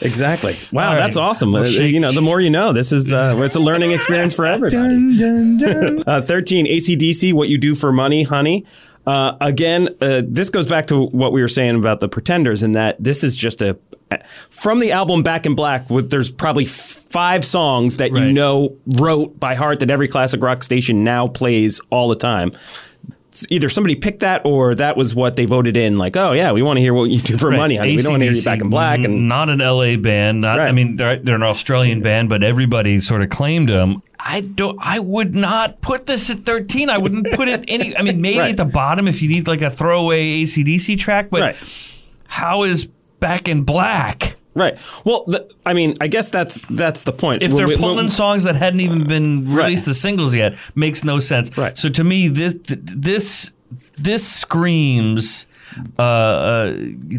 Exactly. 0.01 0.53
Wow, 0.71 0.87
All 0.89 0.93
right. 0.95 0.99
that's 1.01 1.17
awesome. 1.17 1.51
Well, 1.51 1.63
Uh, 1.63 1.67
you 1.67 1.99
know, 1.99 2.11
the 2.11 2.21
more 2.21 2.39
you 2.41 2.49
know. 2.49 2.73
This 2.73 2.91
is 2.91 3.11
uh, 3.11 3.35
it's 3.43 3.55
a 3.55 3.59
learning 3.59 3.91
experience 3.91 4.33
for 4.33 4.45
everybody. 4.45 5.19
Uh, 6.09 6.21
13, 6.39 6.67
ACDC, 6.67 7.33
What 7.33 7.49
You 7.49 7.57
Do 7.57 7.75
for 7.75 7.91
Money, 7.91 8.23
Honey. 8.23 8.65
Uh, 9.05 9.35
again, 9.41 9.89
uh, 9.99 10.21
this 10.25 10.49
goes 10.49 10.69
back 10.69 10.85
to 10.87 11.07
what 11.07 11.33
we 11.33 11.41
were 11.41 11.49
saying 11.49 11.75
about 11.75 11.99
the 11.99 12.07
Pretenders, 12.07 12.63
in 12.63 12.71
that 12.71 12.95
this 13.03 13.25
is 13.25 13.35
just 13.35 13.61
a. 13.61 13.77
From 14.49 14.79
the 14.79 14.93
album 14.93 15.21
Back 15.21 15.45
in 15.45 15.53
Black, 15.53 15.89
with, 15.89 16.09
there's 16.09 16.31
probably 16.31 16.63
f- 16.63 16.71
five 16.71 17.43
songs 17.43 17.97
that 17.97 18.11
you 18.11 18.31
know 18.31 18.77
wrote 18.85 19.37
by 19.37 19.55
heart 19.55 19.81
that 19.81 19.91
every 19.91 20.07
classic 20.07 20.41
rock 20.41 20.63
station 20.63 21.03
now 21.03 21.27
plays 21.27 21.81
all 21.89 22.07
the 22.07 22.15
time. 22.15 22.51
Either 23.49 23.69
somebody 23.69 23.95
picked 23.95 24.19
that 24.21 24.41
or 24.45 24.75
that 24.75 24.97
was 24.97 25.13
what 25.15 25.35
they 25.35 25.45
voted 25.45 25.77
in. 25.77 25.97
Like, 25.97 26.15
oh 26.17 26.31
yeah, 26.33 26.51
we 26.51 26.61
want 26.61 26.77
to 26.77 26.81
hear 26.81 26.93
what 26.93 27.09
you 27.09 27.19
do 27.21 27.37
for 27.37 27.49
Right. 27.49 27.57
money. 27.57 27.75
honey. 27.77 27.95
We 27.95 28.01
don't 28.01 28.11
want 28.13 28.21
to 28.21 28.27
hear 28.27 28.35
you 28.35 28.43
Back 28.43 28.61
in 28.61 28.69
Black. 28.69 28.99
And 28.99 29.27
not 29.29 29.49
an 29.49 29.59
LA 29.59 29.95
band. 29.97 30.41
Not, 30.41 30.59
I 30.59 30.71
mean, 30.71 30.95
they're, 30.95 31.17
they're 31.17 31.35
an 31.35 31.43
Australian 31.43 32.01
band, 32.01 32.29
but 32.29 32.43
everybody 32.43 32.99
sort 33.01 33.21
of 33.21 33.29
claimed 33.29 33.69
them. 33.69 34.01
I 34.19 34.41
don't. 34.41 34.77
I 34.81 34.99
would 34.99 35.33
not 35.35 35.79
put 35.81 36.05
this 36.05 36.29
at 36.29 36.45
thirteen. 36.45 36.89
I 36.89 36.97
wouldn't 36.97 37.31
put 37.33 37.47
it 37.47 37.63
any. 37.69 37.95
I 37.95 38.01
mean, 38.01 38.19
maybe 38.21 38.39
Right. 38.39 38.51
at 38.51 38.57
the 38.57 38.65
bottom 38.65 39.07
if 39.07 39.21
you 39.21 39.29
need 39.29 39.47
like 39.47 39.61
a 39.61 39.69
throwaway 39.69 40.43
ACDC 40.43 40.97
track. 40.99 41.29
But 41.29 41.41
Right. 41.41 41.55
how 42.27 42.63
is 42.63 42.87
Back 43.21 43.47
in 43.47 43.63
Black? 43.63 44.35
Right. 44.59 44.77
Well, 45.05 45.23
the, 45.27 45.49
I 45.65 45.73
mean, 45.73 45.93
I 46.01 46.07
guess 46.07 46.29
that's 46.29 46.59
that's 46.69 47.03
the 47.05 47.13
point. 47.13 47.41
If 47.41 47.49
When 47.51 47.57
they're 47.57 47.67
we- 47.67 47.73
when- 47.75 47.81
pulling 47.83 48.09
songs 48.09 48.43
that 48.43 48.55
hadn't 48.55 48.81
even 48.81 49.05
been 49.07 49.45
Right. 49.47 49.65
released 49.65 49.87
as 49.87 49.99
singles 49.99 50.35
yet, 50.35 50.55
makes 50.75 51.03
no 51.03 51.19
sense. 51.19 51.57
Right. 51.57 51.77
So 51.79 51.87
to 51.89 52.03
me, 52.03 52.27
this 52.27 52.55
this 52.67 53.51
this 53.97 54.27
screams, 54.27 55.45
uh, 55.97 56.01
uh, 56.01 56.75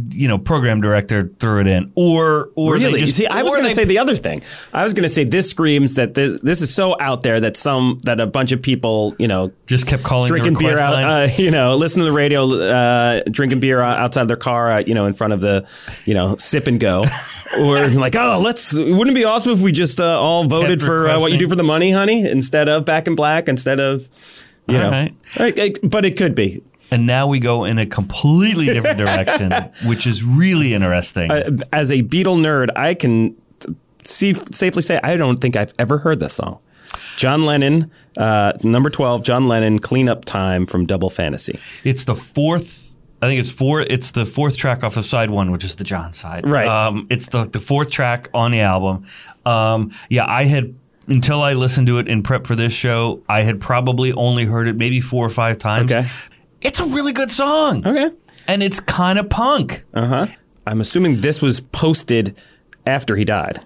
you 0.09 0.29
know, 0.29 0.39
program 0.39 0.81
director 0.81 1.31
threw 1.39 1.61
it 1.61 1.67
in, 1.67 1.93
or 1.95 2.51
or 2.55 2.75
Really? 2.75 3.01
just, 3.01 3.17
See, 3.17 3.27
I 3.27 3.43
was 3.43 3.53
going 3.53 3.65
to 3.67 3.75
say 3.75 3.85
the 3.85 3.99
other 3.99 4.17
thing. 4.17 4.43
I 4.73 4.85
was 4.85 4.95
going 4.95 5.03
to 5.03 5.09
say 5.09 5.25
this 5.25 5.51
screams 5.51 5.95
that 5.95 6.15
this, 6.15 6.41
this 6.41 6.61
is 6.61 6.73
so 6.75 6.97
out 7.01 7.23
there 7.23 7.41
that 7.41 7.57
some 7.57 8.01
that 8.05 8.21
a 8.21 8.27
bunch 8.27 8.53
of 8.53 8.63
people, 8.63 9.15
you 9.19 9.29
know, 9.29 9.53
just 9.67 9.87
kept 9.87 10.03
calling 10.03 10.25
the 10.25 10.29
drinking 10.29 10.59
beer 10.59 10.79
out, 10.79 10.95
uh, 10.95 11.29
you 11.37 11.51
know, 11.51 11.77
listen 11.77 12.01
to 12.01 12.05
the 12.05 12.13
radio, 12.13 12.45
uh, 12.51 13.23
drinking 13.31 13.61
beer 13.61 13.81
outside 13.81 14.29
their 14.29 14.37
car, 14.37 14.71
uh, 14.73 14.79
you 14.87 14.95
know, 14.95 15.07
in 15.07 15.13
front 15.13 15.33
of 15.33 15.41
the, 15.41 15.67
you 16.05 16.15
know, 16.15 16.37
sip 16.37 16.67
and 16.67 16.81
go, 16.81 17.05
or 17.59 17.87
like, 17.89 18.15
oh, 18.17 18.41
let's. 18.45 18.73
Wouldn't 18.75 19.11
it 19.11 19.15
be 19.15 19.25
awesome 19.25 19.53
if 19.53 19.63
we 19.63 19.73
just 19.73 20.01
uh, 20.01 20.21
all 20.21 20.45
voted 20.45 20.81
for 20.81 21.09
uh, 21.09 21.21
what 21.21 21.33
you 21.33 21.39
do 21.39 21.49
for 21.49 21.57
the 21.57 21.63
money, 21.65 21.91
honey, 21.91 22.29
instead 22.29 22.69
of 22.69 22.85
Back 22.85 23.07
in 23.07 23.15
Black, 23.15 23.49
instead 23.49 23.81
of, 23.81 24.09
you 24.67 24.77
All 24.77 24.91
know, 24.91 25.09
right. 25.39 25.79
But 25.83 26.05
it 26.05 26.17
could 26.17 26.35
be. 26.35 26.63
And 26.91 27.07
now 27.07 27.27
we 27.27 27.39
go 27.41 27.65
in 27.65 27.79
a 27.79 27.87
completely 27.87 28.67
different 28.67 28.99
direction, 29.07 29.53
which 29.87 30.07
is 30.07 30.23
really 30.23 30.75
interesting. 30.75 31.31
Uh, 31.31 31.59
as 31.73 31.91
a 31.91 32.03
Beatle 32.03 32.39
nerd, 32.41 32.69
I 32.77 32.95
can 32.95 33.37
see, 34.05 34.33
safely 34.33 34.83
say 34.83 35.01
I 35.03 35.17
don't 35.17 35.37
think 35.41 35.57
I've 35.57 35.73
ever 35.79 35.99
heard 35.99 36.21
this 36.21 36.35
song. 36.35 36.59
John 37.17 37.45
Lennon, 37.45 37.91
uh, 38.17 38.53
number 38.63 38.91
12, 38.91 39.23
John 39.23 39.47
Lennon, 39.47 39.79
Cleanup 39.79 40.25
Time 40.25 40.67
from 40.67 40.87
Double 40.87 41.11
Fantasy. 41.11 41.59
it's 41.85 42.05
the 42.05 42.15
fourth. 42.15 42.89
I 43.23 43.27
think 43.27 43.39
it's 43.41 43.51
four. 43.53 43.83
It's 43.83 44.13
the 44.13 44.25
fourth 44.25 44.57
track 44.57 44.83
off 44.83 44.97
of 44.97 45.05
side 45.05 45.29
one, 45.31 45.51
which 45.53 45.63
is 45.63 45.77
the 45.77 45.85
John 45.85 46.15
side. 46.15 46.49
Right. 46.49 46.67
Um, 46.67 47.07
it's 47.11 47.29
the 47.29 47.45
the 47.45 47.61
fourth 47.61 47.91
track 47.91 48.31
on 48.33 48.51
the 48.51 48.61
album. 48.61 49.05
Um, 49.45 49.93
yeah, 50.09 50.25
I 50.27 50.45
had 50.47 50.75
until 51.07 51.43
I 51.43 51.53
listened 51.53 51.87
to 51.89 51.99
it 51.99 52.09
in 52.09 52.23
prep 52.23 52.47
for 52.47 52.55
this 52.55 52.73
show. 52.73 53.23
I 53.29 53.43
had 53.43 53.61
probably 53.61 54.13
only 54.15 54.47
heard 54.47 54.69
it 54.69 54.77
maybe 54.77 55.03
four 55.03 55.27
or 55.27 55.31
five 55.31 55.59
times. 55.59 55.93
Okay. 55.93 56.09
It's 56.61 56.81
a 56.81 56.85
really 56.85 57.13
good 57.13 57.31
song. 57.31 57.87
Okay. 57.87 58.11
And 58.49 58.63
it's 58.63 58.81
kind 58.81 59.19
of 59.19 59.29
punk. 59.31 59.85
Uh 59.95 60.07
huh. 60.07 60.27
I'm 60.67 60.81
assuming 60.81 61.21
this 61.21 61.41
was 61.41 61.61
posted 61.61 62.39
after 62.87 63.17
he 63.17 63.25
died. 63.25 63.61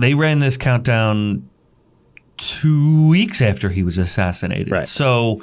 they 0.00 0.14
ran 0.14 0.38
this 0.38 0.56
countdown 0.56 1.48
two 2.36 3.08
weeks 3.08 3.40
after 3.42 3.68
he 3.70 3.82
was 3.82 3.98
assassinated. 3.98 4.70
Right. 4.70 4.86
So 4.86 5.42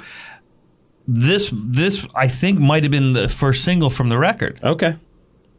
this 1.06 1.50
this 1.54 2.06
I 2.14 2.28
think 2.28 2.58
might 2.58 2.82
have 2.82 2.92
been 2.92 3.12
the 3.12 3.28
first 3.28 3.64
single 3.64 3.90
from 3.90 4.08
the 4.08 4.18
record. 4.18 4.60
Okay. 4.62 4.96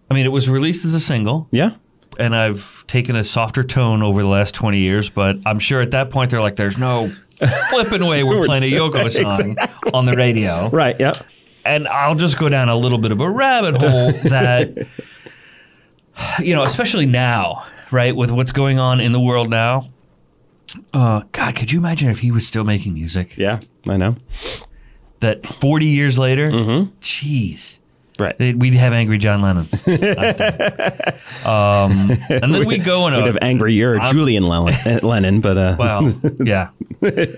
I 0.10 0.14
mean, 0.14 0.26
it 0.26 0.32
was 0.32 0.50
released 0.50 0.86
as 0.86 0.94
a 0.94 1.00
single, 1.00 1.48
Yeah. 1.52 1.72
and 2.20 2.36
I've 2.36 2.86
taken 2.88 3.16
a 3.16 3.24
softer 3.24 3.64
tone 3.64 4.04
over 4.04 4.22
the 4.22 4.28
last 4.28 4.54
twenty 4.56 4.80
years. 4.80 5.10
But 5.10 5.38
I'm 5.46 5.60
sure 5.60 5.82
at 5.82 5.92
that 5.92 6.10
point 6.12 6.32
they're 6.32 6.42
like, 6.42 6.56
"There's 6.58 6.78
no 6.78 7.12
flipping 7.70 8.06
way 8.08 8.24
we're 8.24 8.46
playing 8.46 8.64
a 8.64 8.72
Yoko 8.72 9.10
song 9.12 9.58
on 9.94 10.06
the 10.06 10.14
radio." 10.14 10.70
Right. 10.70 10.96
Yeah. 11.00 11.14
and 11.66 11.88
I'll 11.88 12.16
just 12.16 12.38
go 12.38 12.48
down 12.50 12.70
a 12.70 12.76
little 12.76 12.98
bit 13.00 13.12
of 13.12 13.20
a 13.22 13.30
rabbit 13.30 13.76
hole 13.82 14.12
that, 14.30 14.88
you 16.40 16.54
know, 16.56 16.64
especially 16.64 17.06
now, 17.06 17.66
right, 17.92 18.16
with 18.16 18.32
what's 18.32 18.52
going 18.52 18.80
on 18.80 19.00
in 19.02 19.12
the 19.12 19.20
world 19.20 19.50
now. 19.50 19.90
Uh, 20.94 21.22
God, 21.32 21.56
could 21.56 21.72
you 21.72 21.80
imagine 21.80 22.10
if 22.10 22.20
he 22.20 22.32
was 22.32 22.46
still 22.46 22.64
making 22.64 22.94
music? 22.94 23.38
Yeah. 23.38 23.60
I 23.88 23.98
know. 23.98 24.18
That 25.22 25.46
40 25.46 25.86
years 25.86 26.20
later, 26.20 26.52
jeez, 27.02 27.80
Right. 28.18 28.38
they- 28.38 28.54
we'd 28.54 28.74
have 28.76 28.94
angry 28.94 29.18
John 29.18 29.42
Lennon. 29.42 29.68
Um, 31.46 32.10
and 32.30 32.54
then 32.54 32.66
we 32.66 32.78
go 32.80 33.08
in 33.08 33.14
a 33.14 33.18
Would 33.18 33.28
have 33.28 33.38
angrier 33.42 34.00
Julian 34.00 34.48
Lennon, 34.48 35.00
Lennon, 35.04 35.42
but 35.42 35.58
uh, 35.58 35.76
well, 35.78 36.14
yeah, 36.44 36.70
Hey, 37.02 37.36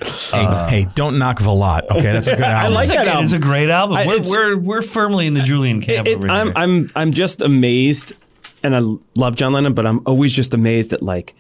hey, 0.69 0.87
don't 0.95 1.17
knock 1.17 1.39
Valotte. 1.39 1.89
Okay, 1.89 2.01
that's 2.13 2.27
a 2.27 2.35
good 2.35 2.41
album. 2.45 2.71
I 2.71 2.75
like 2.75 2.87
that 2.89 3.07
a, 3.07 3.09
album. 3.09 3.25
it's 3.25 3.33
a 3.33 3.39
great 3.39 3.69
album. 3.69 3.97
I- 3.97 4.05
we're, 4.07 4.19
we're 4.29 4.57
we're 4.57 4.81
firmly 4.81 5.27
in 5.27 5.33
the 5.33 5.41
Julian 5.43 5.81
camp. 5.81 6.07
it, 6.07 6.17
over 6.17 6.29
I'm 6.29 6.47
here. 6.47 6.53
I'm 6.55 6.91
I'm 6.95 7.11
just 7.11 7.41
amazed, 7.41 8.13
and 8.63 8.75
I 8.75 8.81
love 9.15 9.35
John 9.35 9.51
Lennon, 9.53 9.73
but 9.73 9.85
I'm 9.85 10.01
always 10.05 10.33
just 10.33 10.53
amazed 10.53 10.93
at 10.93 11.01
like 11.01 11.33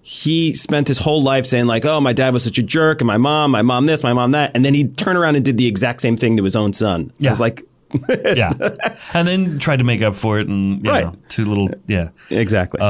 he 0.00 0.54
spent 0.54 0.88
his 0.88 0.98
whole 0.98 1.22
life 1.22 1.44
saying 1.46 1.66
like, 1.66 1.84
"Oh, 1.84 2.00
my 2.00 2.12
dad 2.14 2.32
was 2.32 2.44
such 2.44 2.58
a 2.58 2.62
jerk, 2.62 3.00
and 3.02 3.06
my 3.06 3.18
mom, 3.18 3.50
my 3.50 3.62
mom 3.62 3.84
this, 3.86 4.02
my 4.02 4.12
mom 4.14 4.30
that," 4.32 4.52
and 4.54 4.64
then 4.64 4.72
he 4.72 4.86
turned 4.88 5.18
around 5.18 5.36
and 5.36 5.44
did 5.44 5.58
the 5.58 5.66
exact 5.66 6.00
same 6.00 6.16
thing 6.16 6.36
to 6.38 6.44
his 6.44 6.56
own 6.56 6.72
son. 6.72 7.10
I 7.10 7.14
Yeah. 7.24 7.30
was 7.30 7.40
like, 7.40 7.62
yeah, 8.24 8.52
and 9.14 9.26
then 9.26 9.58
tried 9.58 9.78
to 9.78 9.84
make 9.84 10.02
up 10.02 10.14
for 10.14 10.38
it, 10.38 10.46
and 10.48 10.84
you 10.84 10.90
Right. 10.90 11.04
know, 11.04 11.14
two 11.28 11.44
little 11.44 11.68
yeah. 11.86 12.10
exactly. 12.30 12.80
Uh, 12.80 12.86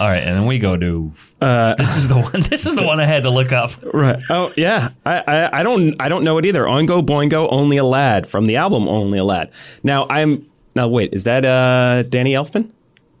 all 0.00 0.06
right, 0.08 0.22
and 0.22 0.36
then 0.36 0.46
we 0.46 0.58
go 0.58 0.76
to 0.76 1.12
this 1.40 1.96
is 1.96 2.08
the 2.08 2.14
one. 2.16 2.32
This 2.50 2.66
is 2.66 2.74
the 2.74 2.82
one 2.84 3.00
I 3.00 3.06
had 3.06 3.22
to 3.24 3.30
look 3.30 3.52
up. 3.52 3.70
Right. 3.94 4.22
Oh 4.30 4.52
yeah. 4.56 4.90
I, 5.04 5.22
I 5.26 5.60
I 5.60 5.62
don't 5.62 5.94
I 6.00 6.08
don't 6.08 6.24
know 6.24 6.38
it 6.38 6.46
either. 6.46 6.64
Oingo 6.64 7.02
Boingo, 7.04 7.48
Only 7.50 7.76
a 7.78 7.84
Lad 7.84 8.26
from 8.26 8.44
the 8.46 8.56
album 8.56 8.88
Only 8.88 9.18
a 9.18 9.24
Lad. 9.24 9.50
Now 9.82 10.06
I'm 10.10 10.46
now 10.74 10.88
wait 10.88 11.12
is 11.14 11.24
that 11.24 11.44
uh 11.44 12.02
Danny 12.04 12.32
Elfman? 12.32 12.70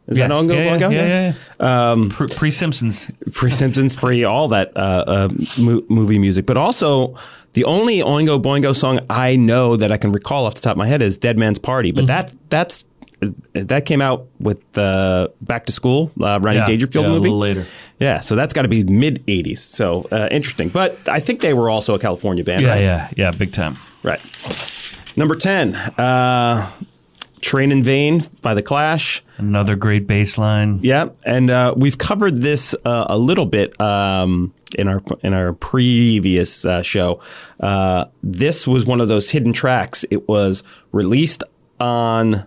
Is 0.08 0.18
Yes. 0.18 0.28
that 0.28 0.34
Oingo 0.36 0.54
yeah, 0.56 0.66
Boingo? 0.78 0.92
Yeah, 0.92 1.06
yeah, 1.06 1.32
yeah. 1.60 1.90
Um, 1.92 2.10
Pre 2.10 2.50
Simpsons. 2.50 3.10
Pre 3.32 3.50
Simpsons, 3.50 3.96
pre 3.96 4.22
all 4.24 4.48
that 4.48 4.72
uh, 4.76 5.04
uh, 5.06 5.28
mo- 5.58 5.82
movie 5.88 6.18
music, 6.18 6.46
but 6.46 6.56
also 6.56 7.16
the 7.54 7.64
only 7.64 7.98
Oingo 7.98 8.40
Boingo 8.40 8.74
song 8.74 9.00
I 9.10 9.34
know 9.36 9.76
that 9.76 9.90
I 9.90 9.96
can 9.96 10.12
recall 10.12 10.46
off 10.46 10.54
the 10.54 10.60
top 10.60 10.72
of 10.72 10.76
my 10.78 10.86
head 10.86 11.02
is 11.02 11.16
Dead 11.18 11.36
Man's 11.36 11.58
Party. 11.58 11.90
But 11.92 12.06
that 12.06 12.34
that's 12.50 12.84
that 13.54 13.86
came 13.86 14.00
out 14.02 14.26
with 14.38 14.58
uh, 14.78 15.28
Back 15.40 15.66
to 15.66 15.72
School, 15.72 16.12
uh, 16.20 16.38
Ronnie 16.42 16.58
Yeah, 16.58 16.66
Dangerfield 16.66 17.04
yeah, 17.06 17.10
a 17.10 17.14
movie. 17.14 17.22
little 17.22 17.38
later. 17.38 17.66
Yeah, 17.98 18.20
so 18.20 18.36
that's 18.36 18.52
got 18.52 18.62
to 18.62 18.68
be 18.68 18.84
mid 18.84 19.24
'80s. 19.26 19.58
So 19.58 20.06
uh, 20.12 20.28
interesting, 20.30 20.68
but 20.68 20.98
I 21.08 21.18
think 21.18 21.40
they 21.40 21.54
were 21.54 21.70
also 21.70 21.94
a 21.94 21.98
California 21.98 22.44
band. 22.44 22.62
Yeah, 22.62 22.68
right? 22.68 22.80
yeah, 22.82 23.08
yeah. 23.16 23.30
Big 23.32 23.52
time. 23.54 23.76
Right. 24.02 24.20
Number 25.16 25.34
10, 25.34 25.74
uh, 25.74 26.70
Train 27.40 27.70
in 27.70 27.82
Vain 27.82 28.22
by 28.42 28.54
The 28.54 28.62
Clash. 28.62 29.22
Another 29.38 29.76
great 29.76 30.06
bass 30.06 30.38
line. 30.38 30.80
Yeah, 30.82 31.10
and 31.24 31.50
uh, 31.50 31.74
we've 31.76 31.98
covered 31.98 32.38
this 32.38 32.74
uh, 32.84 33.06
a 33.08 33.18
little 33.18 33.46
bit 33.46 33.78
um, 33.80 34.52
in 34.76 34.88
our 34.88 35.02
in 35.22 35.34
our 35.34 35.52
previous 35.52 36.64
uh, 36.64 36.82
show. 36.82 37.20
Uh, 37.60 38.06
this 38.22 38.66
was 38.66 38.86
one 38.86 39.00
of 39.00 39.08
those 39.08 39.30
hidden 39.30 39.52
tracks. 39.52 40.04
It 40.10 40.28
was 40.28 40.62
released 40.92 41.44
on 41.78 42.46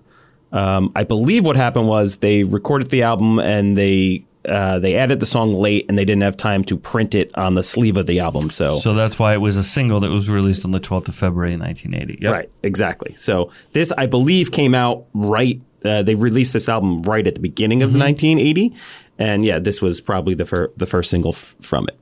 Um, 0.52 0.92
I 0.96 1.04
believe 1.04 1.46
what 1.46 1.56
happened 1.56 1.88
was 1.88 2.18
they 2.18 2.44
recorded 2.44 2.90
the 2.90 3.04
album 3.04 3.38
and 3.38 3.78
they 3.78 4.26
uh, 4.50 4.80
they 4.80 4.96
added 4.96 5.20
the 5.20 5.26
song 5.26 5.54
late 5.54 5.86
and 5.88 5.98
they 5.98 6.06
didn't 6.06 6.24
have 6.24 6.36
time 6.36 6.64
to 6.66 6.76
print 6.78 7.16
it 7.16 7.32
on 7.38 7.56
the 7.56 7.64
sleeve 7.64 7.96
of 7.98 8.06
the 8.08 8.20
album. 8.20 8.50
So, 8.50 8.78
So 8.80 8.94
that's 8.94 9.20
why 9.20 9.34
it 9.34 9.38
was 9.42 9.56
a 9.58 9.64
single 9.64 10.00
that 10.02 10.10
was 10.12 10.30
released 10.30 10.66
on 10.66 10.72
the 10.72 10.80
12th 10.80 11.08
of 11.08 11.16
February 11.16 11.56
1980. 11.58 12.20
Yep. 12.22 12.32
right, 12.34 12.50
exactly. 12.64 13.16
So 13.16 13.52
this, 13.74 13.92
I 13.98 14.08
believe, 14.08 14.52
came 14.52 14.74
out 14.76 15.06
right. 15.14 15.62
Uh, 15.86 16.04
they 16.04 16.16
released 16.16 16.52
this 16.52 16.68
album 16.68 17.02
right 17.04 17.26
at 17.26 17.36
the 17.36 17.42
beginning 17.42 17.82
of 17.84 17.96
1980, 17.96 18.76
and 19.18 19.46
yeah, 19.46 19.60
this 19.60 19.82
was 19.82 20.02
probably 20.02 20.34
the 20.34 20.46
fir- 20.46 20.72
the 20.76 20.86
first 20.86 21.10
single 21.10 21.32
f- 21.32 21.56
from 21.62 21.88
it. 21.88 21.98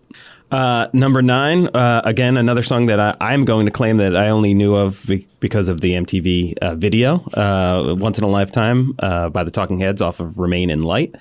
Uh, 0.49 0.87
number 0.93 1.21
nine, 1.21 1.67
uh, 1.75 2.01
again, 2.05 2.37
another 2.37 2.63
song 2.63 2.85
that 2.87 2.99
I, 2.99 3.15
I'm 3.19 3.43
going 3.45 3.65
to 3.65 3.71
claim 3.71 3.97
that 3.97 4.15
I 4.15 4.29
only 4.29 4.53
knew 4.53 4.75
of 4.75 5.03
be- 5.07 5.27
because 5.41 5.67
of 5.67 5.81
the 5.81 5.93
MTV 5.93 6.57
uh, 6.59 6.73
video, 6.75 7.17
uh, 7.33 7.95
Once 7.99 8.17
in 8.17 8.23
a 8.23 8.27
Lifetime 8.29 8.95
uh, 8.99 9.29
by 9.29 9.43
the 9.43 9.51
Talking 9.51 9.79
Heads 9.79 10.01
off 10.01 10.19
of 10.21 10.39
Remain 10.39 10.69
in 10.69 10.81
Light. 10.83 11.13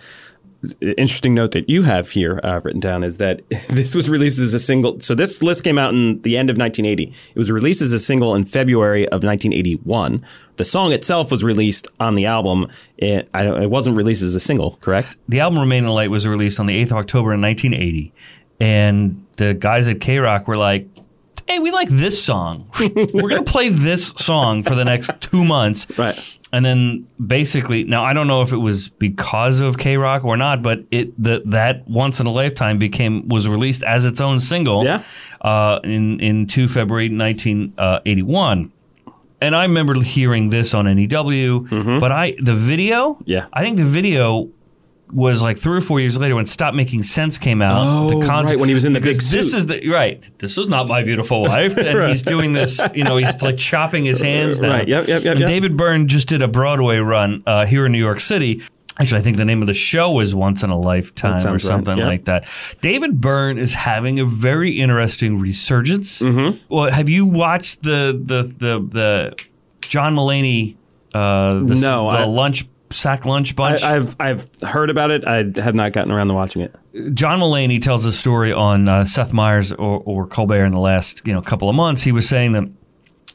Interesting 0.81 1.35
note 1.35 1.53
that 1.53 1.69
you 1.69 1.83
have 1.83 2.11
here 2.11 2.41
uh, 2.43 2.61
written 2.65 2.81
down 2.81 3.05
is 3.05 3.19
that 3.19 3.49
this 3.69 3.95
was 3.95 4.09
released 4.09 4.39
as 4.39 4.55
a 4.55 4.59
single. 4.59 5.01
So 5.01 5.15
this 5.15 5.43
list 5.43 5.65
came 5.65 5.79
out 5.79 5.93
in 5.93 6.23
the 6.23 6.37
end 6.37 6.51
of 6.51 6.57
1980. 6.57 7.15
It 7.35 7.39
was 7.39 7.53
released 7.53 7.83
as 7.83 7.93
a 7.93 7.99
single 7.99 8.35
in 8.35 8.45
February 8.45 9.05
of 9.07 9.23
1981. 9.23 10.25
The 10.57 10.65
song 10.65 10.93
itself 10.93 11.31
was 11.31 11.45
released 11.45 11.87
on 12.01 12.15
the 12.15 12.27
album. 12.27 12.69
It, 12.97 13.29
it 13.35 13.71
wasn't 13.71 13.97
released 13.97 14.23
as 14.23 14.35
a 14.35 14.41
single, 14.41 14.79
correct? 14.81 15.17
The 15.29 15.41
album 15.41 15.59
Remain 15.59 15.85
in 15.85 15.91
Light 15.91 16.11
was 16.11 16.27
released 16.27 16.59
on 16.59 16.67
the 16.67 16.81
8th 16.83 16.93
of 16.93 16.97
October 16.99 17.35
in 17.35 17.41
1980. 17.41 18.13
And 18.59 19.27
the 19.37 19.55
guys 19.55 19.87
at 19.87 20.01
K 20.01 20.19
Rock 20.19 20.49
were 20.49 20.57
like, 20.57 20.89
hey, 21.47 21.59
we 21.59 21.71
like 21.71 21.89
this 21.89 22.23
song. 22.23 22.71
We're 22.97 23.29
going 23.29 23.45
to 23.45 23.51
play 23.51 23.69
this 23.69 24.09
song 24.17 24.63
for 24.63 24.75
the 24.75 24.85
next 24.85 25.11
two 25.21 25.45
months. 25.45 25.87
Right. 25.99 26.39
And 26.53 26.65
then 26.65 27.07
basically, 27.25 27.85
now 27.85 28.05
I 28.05 28.13
don't 28.13 28.27
know 28.29 28.41
if 28.43 28.53
it 28.53 28.59
was 28.59 28.89
because 28.89 29.61
of 29.61 29.79
K 29.79 29.97
Rock 29.97 30.25
or 30.25 30.37
not, 30.37 30.63
but 30.63 30.85
it 30.91 31.13
the, 31.23 31.43
that 31.47 31.87
Once 31.89 32.21
in 32.21 32.27
a 32.27 32.33
Lifetime 32.33 32.79
became 32.79 33.29
was 33.29 33.49
released 33.49 33.83
as 33.83 34.05
its 34.07 34.21
own 34.21 34.41
single. 34.41 34.85
Yeah. 34.85 35.03
Uh, 35.41 35.81
in 35.85 36.19
in 36.21 36.47
two 36.47 36.69
February 36.69 37.09
1981. 37.09 38.73
And 39.41 39.55
I 39.55 39.63
remember 39.65 40.01
hearing 40.01 40.49
this 40.49 40.73
on 40.73 40.87
NEW, 40.87 41.67
but 42.01 42.11
I 42.11 42.35
the 42.41 42.55
video, 42.55 43.15
Mm-hmm. 43.15 43.23
Yeah. 43.27 43.47
I 43.53 43.63
think 43.63 43.77
the 43.77 43.85
video 43.85 44.49
was 45.13 45.41
like 45.41 45.57
three 45.57 45.79
or 45.79 45.81
four 45.81 46.01
years 46.01 46.19
later 46.19 46.35
when 46.35 46.47
Stop 46.47 46.75
Making 46.75 47.03
Sense 47.03 47.39
came 47.39 47.63
out. 47.63 47.77
Oh, 47.77 48.21
the 48.21 48.27
right, 48.27 48.59
when 48.59 48.69
he 48.69 48.75
was 48.75 48.85
in 48.85 48.93
the 48.93 49.01
big 49.01 49.15
because 49.15 49.31
This 49.31 49.55
is 49.55 49.67
the 49.67 49.89
right. 49.89 50.23
This 50.39 50.59
is 50.59 50.69
not 50.69 50.89
my 50.89 51.03
beautiful 51.03 51.43
wife, 51.43 51.77
and 51.79 52.09
he's 52.09 52.23
doing 52.23 52.53
this. 52.53 52.81
You 52.95 53.05
know, 53.05 53.17
he's 53.17 53.41
like 53.41 53.57
chopping 53.57 54.05
his 54.05 54.21
hands 54.21 54.59
down. 54.59 54.71
Right, 54.71 54.89
yep, 54.89 55.07
yep, 55.07 55.23
yep, 55.23 55.33
And 55.33 55.41
yep. 55.41 55.49
David 55.49 55.77
Byrne 55.77 56.09
just 56.09 56.29
did 56.29 56.43
a 56.43 56.49
Broadway 56.49 56.99
run 56.99 57.43
uh, 57.47 57.67
here 57.67 57.87
in 57.87 57.93
New 57.93 57.99
York 57.99 58.21
City. 58.21 58.63
Actually, 58.99 59.21
I 59.21 59.23
think 59.23 59.37
the 59.37 59.45
name 59.45 59.61
of 59.61 59.67
the 59.67 59.75
show 59.75 60.11
was 60.11 60.35
Once 60.35 60.63
in 60.63 60.71
a 60.71 60.77
Lifetime 60.77 61.37
or 61.37 61.39
sounds 61.39 61.65
right, 61.65 61.71
something 61.71 61.99
like 61.99 62.25
that. 62.25 62.49
David 62.81 63.21
Byrne 63.21 63.59
is 63.59 63.75
having 63.75 64.19
a 64.21 64.25
very 64.25 64.81
interesting 64.81 65.39
resurgence. 65.39 66.21
Mm-hmm. 66.21 66.57
Well, 66.69 66.91
have 66.91 67.09
you 67.11 67.27
watched 67.27 67.83
the 67.83 68.19
the 68.25 68.43
the 68.43 68.79
the 68.81 69.47
John 69.83 70.17
Mulaney? 70.17 70.77
Uh, 71.15 71.53
the, 71.65 71.75
No, 71.77 72.11
the 72.11 72.19
I- 72.19 72.25
lunch 72.25 72.65
sack 72.91 73.25
lunch 73.25 73.57
bunch. 73.57 73.83
I, 73.83 73.97
I've 73.97 74.17
I've 74.21 74.47
heard 74.63 74.91
about 74.91 75.11
it. 75.11 75.25
I 75.27 75.39
have 75.61 75.75
not 75.75 75.93
gotten 75.93 76.13
around 76.13 76.29
to 76.29 76.35
watching 76.35 76.63
it. 76.63 76.75
John 77.15 77.41
Mulaney 77.41 77.81
tells 77.83 78.05
a 78.05 78.13
story 78.13 78.53
on 78.53 78.89
uh, 78.89 79.05
Seth 79.05 79.33
Meyers 79.33 79.73
or, 79.73 80.03
or 80.05 80.27
Colbert 80.27 80.65
in 80.65 80.73
the 80.73 80.79
last 80.79 81.27
you 81.27 81.33
know 81.35 81.43
couple 81.43 81.69
of 81.69 81.75
months. 81.75 82.03
He 82.03 82.13
was 82.13 82.29
saying 82.29 82.53
that 82.53 82.69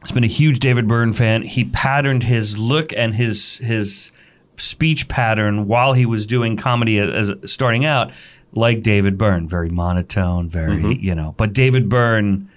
he's 0.02 0.12
been 0.12 0.24
a 0.24 0.28
huge 0.28 0.60
David 0.60 0.88
Byrne 0.88 1.14
fan. 1.14 1.44
He 1.44 1.66
patterned 1.66 2.24
his 2.24 2.58
look 2.58 2.94
and 2.94 3.16
his 3.16 3.58
his 3.58 4.12
speech 4.58 5.08
pattern 5.08 5.68
while 5.68 5.94
he 5.94 6.06
was 6.06 6.26
doing 6.28 6.56
comedy 6.56 7.00
as, 7.00 7.32
as 7.32 7.52
starting 7.52 7.84
out 7.86 8.12
like 8.54 8.82
David 8.84 9.18
Byrne, 9.18 9.48
very 9.48 9.70
monotone, 9.70 10.50
very 10.50 10.78
Mm-hmm. 10.78 11.04
you 11.04 11.16
know. 11.16 11.34
But 11.38 11.54
David 11.54 11.88
Byrne 11.90 12.50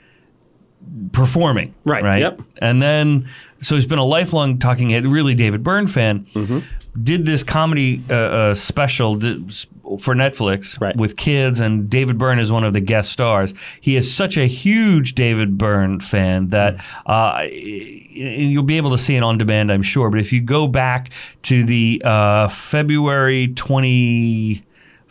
performing, 1.12 1.74
Right, 1.84 2.02
Right. 2.04 2.20
yep. 2.20 2.40
And 2.58 2.80
then 2.82 3.28
so 3.60 3.74
he's 3.76 3.86
been 3.86 3.98
a 3.98 4.04
lifelong 4.04 4.58
talking 4.58 4.90
head, 4.90 5.06
really 5.06 5.34
David 5.34 5.62
Byrne 5.64 5.86
fan. 5.86 6.26
Mm-hmm. 6.34 6.58
Did 7.02 7.24
this 7.26 7.42
comedy 7.42 8.02
uh, 8.10 8.14
uh, 8.14 8.54
special 8.54 9.14
for 9.18 10.14
Netflix 10.14 10.78
Right. 10.80 10.94
with 10.96 11.16
kids, 11.16 11.58
and 11.60 11.88
David 11.90 12.18
Byrne 12.18 12.38
is 12.38 12.52
one 12.52 12.62
of 12.64 12.72
the 12.72 12.80
guest 12.80 13.10
stars. 13.10 13.52
He 13.80 13.96
is 13.96 14.12
such 14.14 14.36
a 14.36 14.46
huge 14.46 15.14
David 15.14 15.58
Byrne 15.58 15.98
fan 16.00 16.50
that 16.50 16.84
uh, 17.06 17.42
you'll 17.50 18.62
be 18.62 18.76
able 18.76 18.90
to 18.90 18.98
see 18.98 19.16
it 19.16 19.22
on 19.22 19.38
demand, 19.38 19.72
I'm 19.72 19.82
sure. 19.82 20.08
But 20.10 20.20
if 20.20 20.32
you 20.32 20.40
go 20.40 20.68
back 20.68 21.10
to 21.44 21.64
the 21.64 22.00
uh, 22.04 22.48
February 22.48 23.48
20 23.48 24.62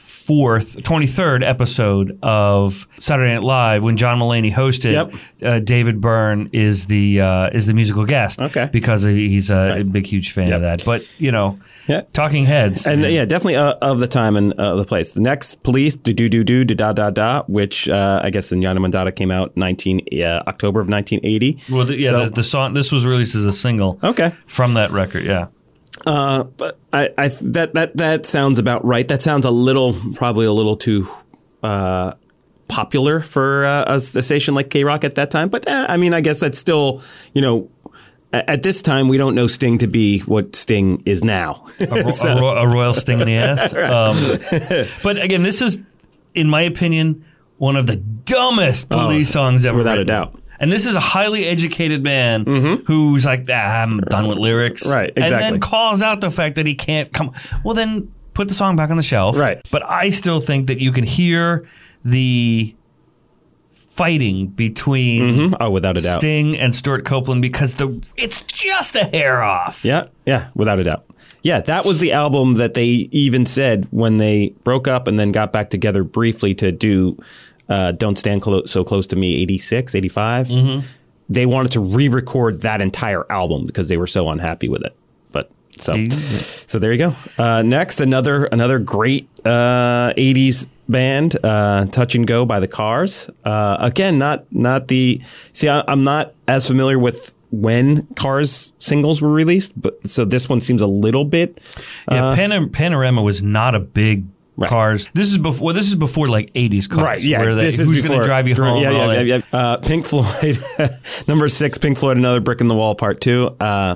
fourth, 0.03 0.83
twenty 0.83 1.07
third 1.07 1.43
episode 1.43 2.19
of 2.21 2.87
Saturday 2.99 3.33
Night 3.33 3.43
Live 3.43 3.83
when 3.83 3.97
John 3.97 4.19
Mulaney 4.19 4.53
hosted. 4.53 4.91
Yep. 4.93 5.13
Uh, 5.41 5.59
David 5.59 6.01
Byrne 6.01 6.49
is 6.53 6.85
the 6.87 7.21
uh, 7.21 7.49
is 7.53 7.65
the 7.65 7.73
musical 7.73 8.05
guest. 8.05 8.41
Okay. 8.41 8.69
because 8.71 9.03
he's 9.03 9.49
a 9.49 9.83
big 9.89 10.05
huge 10.05 10.31
fan 10.31 10.47
Yep. 10.49 10.55
of 10.55 10.61
that. 10.61 10.85
But 10.85 11.07
you 11.19 11.31
know, 11.31 11.59
Yeah. 11.87 12.01
Talking 12.13 12.45
Heads 12.45 12.85
And 12.85 13.01
yeah, 13.01 13.25
definitely 13.25 13.55
uh, 13.55 13.73
of 13.81 13.99
the 13.99 14.07
time 14.07 14.35
and 14.35 14.53
uh, 14.59 14.75
the 14.75 14.85
place. 14.85 15.13
The 15.13 15.21
next, 15.21 15.63
Police, 15.63 15.95
do 15.95 16.13
do 16.13 16.27
do 16.29 16.43
do 16.43 16.63
da 16.65 16.91
da 16.93 17.09
da, 17.09 17.43
which 17.47 17.87
uh, 17.89 18.21
I 18.23 18.29
guess 18.29 18.51
Zenyatta 18.51 18.77
Mondatta 18.79 19.15
came 19.15 19.31
out 19.31 19.55
nineteen 19.57 20.01
uh, 20.21 20.43
October 20.47 20.79
of 20.81 20.89
nineteen 20.89 21.19
eighty. 21.23 21.61
Well, 21.71 21.85
the, 21.85 21.97
yeah, 21.99 22.09
So- 22.11 22.25
the, 22.25 22.31
the 22.31 22.43
song. 22.43 22.73
This 22.73 22.91
was 22.91 23.05
released 23.05 23.35
as 23.35 23.45
a 23.45 23.53
single. 23.53 23.99
Okay. 24.03 24.31
from 24.47 24.73
that 24.75 24.91
record. 24.91 25.23
Yeah. 25.23 25.47
Uh, 26.05 26.45
I, 26.91 27.09
I 27.17 27.27
that 27.27 27.73
that 27.75 27.97
that 27.97 28.25
sounds 28.25 28.59
about 28.59 28.83
right. 28.83 29.07
That 29.07 29.21
sounds 29.21 29.45
a 29.45 29.51
little, 29.51 29.95
probably 30.15 30.45
a 30.45 30.51
little 30.51 30.75
too 30.75 31.07
uh, 31.61 32.13
popular 32.67 33.19
for 33.19 33.65
uh, 33.65 33.83
a, 33.87 33.95
a 33.95 33.99
station 34.23 34.53
like 34.55 34.69
K 34.69 34.83
Rock 34.83 35.03
at 35.03 35.15
that 35.15 35.29
time. 35.31 35.49
But 35.49 35.67
uh, 35.67 35.85
I 35.87 35.97
mean, 35.97 36.13
I 36.13 36.21
guess 36.21 36.39
that's 36.39 36.57
still, 36.57 37.01
you 37.33 37.41
know, 37.41 37.69
at 38.33 38.63
this 38.63 38.81
time 38.81 39.07
we 39.07 39.17
don't 39.17 39.35
know 39.35 39.45
Sting 39.47 39.77
to 39.77 39.87
be 39.87 40.19
what 40.21 40.55
Sting 40.55 41.03
is 41.05 41.23
now. 41.23 41.63
a, 41.79 41.85
ro- 41.85 42.09
a, 42.23 42.41
ro- 42.41 42.57
a 42.57 42.67
royal 42.67 42.93
sting 42.95 43.21
in 43.21 43.27
the 43.27 43.35
ass. 43.35 43.71
Um, 44.73 44.89
but 45.03 45.21
again, 45.21 45.43
this 45.43 45.61
is, 45.61 45.79
in 46.33 46.49
my 46.49 46.61
opinion, 46.61 47.23
one 47.57 47.75
of 47.75 47.85
the 47.85 47.95
dumbest 47.97 48.89
police 48.89 49.29
songs 49.29 49.65
ever. 49.65 49.75
Oh, 49.75 49.77
without 49.77 49.99
a 49.99 50.05
doubt. 50.05 50.39
And 50.59 50.71
this 50.71 50.85
is 50.85 50.95
a 50.95 50.99
highly 50.99 51.45
educated 51.45 52.03
man 52.03 52.45
who's 52.85 53.25
like, 53.25 53.47
ah, 53.49 53.81
I'm 53.83 53.99
done 54.01 54.27
with 54.27 54.37
lyrics. 54.37 54.85
Right, 54.87 55.11
exactly. 55.15 55.33
And 55.33 55.53
then 55.55 55.59
calls 55.59 56.01
out 56.01 56.21
the 56.21 56.31
fact 56.31 56.55
that 56.55 56.65
he 56.65 56.75
can't 56.75 57.11
come. 57.11 57.33
Well, 57.63 57.73
then 57.73 58.11
put 58.33 58.47
the 58.47 58.53
song 58.53 58.75
back 58.75 58.89
on 58.89 58.97
the 58.97 59.03
shelf. 59.03 59.37
Right. 59.37 59.61
But 59.71 59.83
I 59.83 60.09
still 60.09 60.39
think 60.39 60.67
that 60.67 60.79
you 60.79 60.91
can 60.91 61.03
hear 61.03 61.67
the 62.05 62.75
fighting 63.93 64.47
between 64.47 65.53
oh, 65.59 65.69
without 65.69 65.97
a 65.97 66.01
doubt. 66.01 66.19
Sting 66.19 66.57
and 66.57 66.75
Stewart 66.75 67.05
Copeland 67.05 67.43
because 67.43 67.75
the 67.75 68.03
it's 68.17 68.41
just 68.41 68.95
a 68.95 69.03
hair 69.05 69.43
off. 69.43 69.85
Yeah, 69.85 70.07
yeah, 70.25 70.49
without 70.55 70.79
a 70.79 70.83
doubt. 70.83 71.05
Yeah, 71.43 71.59
that 71.61 71.85
was 71.85 71.99
the 71.99 72.11
album 72.13 72.55
that 72.55 72.73
they 72.73 72.85
even 73.11 73.45
said 73.45 73.85
when 73.91 74.17
they 74.17 74.55
broke 74.63 74.87
up 74.87 75.07
and 75.07 75.19
then 75.19 75.31
got 75.31 75.51
back 75.51 75.69
together 75.69 76.03
briefly 76.03 76.55
to 76.55 76.71
do 76.71 77.17
uh, 77.73 77.91
Don't 77.93 78.17
Stand 78.17 78.41
Clo- 78.41 78.65
So 78.65 78.83
Close 78.83 79.07
to 79.07 79.15
Me 79.15 79.35
86, 79.41 79.95
85. 79.95 80.47
Mm-hmm. 80.47 80.87
They 81.29 81.45
wanted 81.45 81.71
to 81.73 81.79
re 81.79 82.07
record 82.07 82.61
that 82.61 82.81
entire 82.81 83.25
album 83.31 83.65
because 83.65 83.87
they 83.89 83.97
were 83.97 84.07
so 84.07 84.29
unhappy 84.29 84.69
with 84.69 84.83
it. 84.83 84.95
But 85.31 85.49
so, 85.77 85.93
so 86.67 86.79
there 86.79 86.91
you 86.91 86.97
go. 86.99 87.15
Uh, 87.37 87.61
next, 87.63 87.99
another 88.01 88.45
another 88.45 88.77
great 88.79 89.27
uh, 89.45 90.13
80s 90.17 90.67
band, 90.89 91.37
uh, 91.43 91.85
Touch 91.87 92.13
and 92.15 92.27
Go 92.27 92.45
by 92.45 92.59
the 92.59 92.67
Cars. 92.67 93.29
Uh, 93.43 93.77
again, 93.79 94.17
not 94.17 94.45
not 94.51 94.87
the 94.89 95.21
see. 95.53 95.69
I, 95.69 95.83
I'm 95.87 96.03
not 96.03 96.33
as 96.47 96.67
familiar 96.67 96.99
with 96.99 97.33
when 97.51 98.05
Cars 98.15 98.73
singles 98.79 99.21
were 99.21 99.29
released, 99.31 99.79
but 99.81 100.05
so 100.07 100.25
this 100.25 100.49
one 100.49 100.59
seems 100.61 100.81
a 100.81 100.87
little 100.87 101.23
bit. 101.25 101.59
Yeah, 102.11 102.35
Pan- 102.35 102.69
Panorama 102.69 103.21
was 103.21 103.41
not 103.41 103.75
a 103.75 103.79
big 103.79 104.25
Right. 104.55 104.69
cars. 104.69 105.09
This 105.13 105.31
is 105.31 105.39
before. 105.39 105.65
Well, 105.65 105.75
this 105.75 105.87
is 105.87 105.95
before 105.95 106.27
like 106.27 106.53
'80s 106.53 106.87
cars. 106.87 107.25
Where 107.25 107.55
they, 107.55 107.63
this 107.63 107.79
is 107.79 107.87
who's 107.87 108.07
going 108.07 108.19
to 108.19 108.25
drive 108.25 108.47
you 108.47 108.55
home? 108.55 108.83
Yeah, 108.83 108.91
yeah, 108.91 109.21
yeah, 109.21 109.21
yeah. 109.21 109.41
Uh, 109.51 109.77
Pink 109.77 110.05
Floyd, 110.05 110.63
number 111.27 111.49
six. 111.49 111.77
Pink 111.79 111.97
Floyd, 111.97 112.17
another 112.17 112.39
brick 112.39 112.61
in 112.61 112.67
the 112.67 112.75
wall, 112.75 112.93
part 112.93 113.19
two. 113.19 113.55
Uh, 113.59 113.95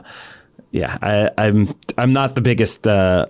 yeah, 0.72 0.98
I, 1.02 1.30
I'm 1.38 1.76
I'm 1.98 2.12
not 2.12 2.34
the 2.36 2.42
biggest. 2.42 2.88
Uh, 2.88 3.28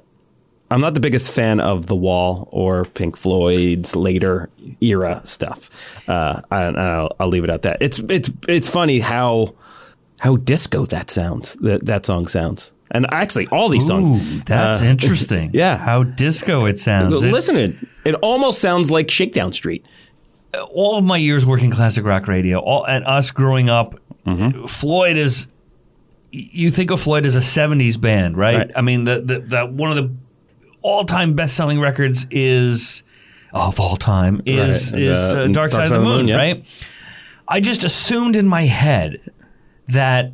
I'm 0.69 0.81
not 0.81 0.93
the 0.93 0.99
biggest 0.99 1.31
fan 1.31 1.59
of 1.61 1.87
The 1.87 1.95
Wall 1.95 2.49
or 2.51 2.83
Pink 2.83 3.15
Floyd's 3.15 3.95
later 3.95 4.49
era 4.81 5.21
stuff. 5.23 6.09
Uh, 6.09 6.41
I, 6.51 6.63
I'll, 6.63 7.15
I'll 7.21 7.27
leave 7.29 7.45
it 7.45 7.49
at 7.49 7.61
that. 7.61 7.77
It's 7.81 7.99
it's 7.99 8.29
it's 8.47 8.67
funny 8.67 8.99
how 8.99 9.55
how 10.19 10.35
disco 10.35 10.85
that 10.87 11.09
sounds. 11.09 11.55
That 11.55 11.85
that 11.85 12.05
song 12.05 12.27
sounds, 12.27 12.73
and 12.91 13.05
actually 13.11 13.47
all 13.47 13.69
these 13.69 13.85
songs. 13.87 14.09
Ooh, 14.11 14.39
that's 14.45 14.81
uh, 14.81 14.85
interesting. 14.93 15.51
yeah. 15.53 15.77
how 15.77 16.03
disco 16.03 16.65
it 16.65 16.79
sounds. 16.79 17.13
Listen 17.13 17.55
to 17.55 17.61
it. 17.61 17.75
It 18.05 18.15
almost 18.21 18.59
sounds 18.61 18.89
like 18.91 19.09
Shakedown 19.11 19.51
Street. 19.53 19.85
all 20.73 20.97
of 20.97 21.03
my 21.03 21.17
years 21.17 21.45
working 21.45 21.71
classic 21.71 22.05
rock 22.05 22.27
radio, 22.27 22.59
all 22.59 22.85
and 22.85 23.05
us 23.05 23.31
growing 23.31 23.69
up, 23.69 23.99
Mm-hmm. 24.25 24.65
Floyd 24.65 25.15
is 25.15 25.47
you 26.33 26.69
think 26.69 26.91
of 26.91 26.99
Floyd 26.99 27.25
as 27.25 27.37
a 27.37 27.39
'70s 27.39 27.99
band, 27.99 28.35
right? 28.37 28.57
Right. 28.57 28.71
I 28.75 28.81
mean, 28.81 29.05
the, 29.05 29.21
the 29.21 29.39
the 29.39 29.65
one 29.65 29.89
of 29.89 29.95
the 29.95 30.13
all-time 30.81 31.33
best-selling 31.33 31.79
records 31.79 32.27
is 32.29 33.03
of 33.53 33.79
all 33.79 33.95
time 33.95 34.41
is 34.45 34.91
Right. 34.91 35.01
is 35.01 35.31
The 35.33 35.43
uh, 35.43 35.47
Dark 35.47 35.71
Side 35.71 35.85
of 35.91 35.93
the 35.93 36.01
Moon, 36.01 36.27
yeah. 36.27 36.35
right? 36.35 36.65
I 37.47 37.61
just 37.61 37.85
assumed 37.85 38.35
in 38.35 38.47
my 38.49 38.63
head 38.65 39.21
that 39.87 40.33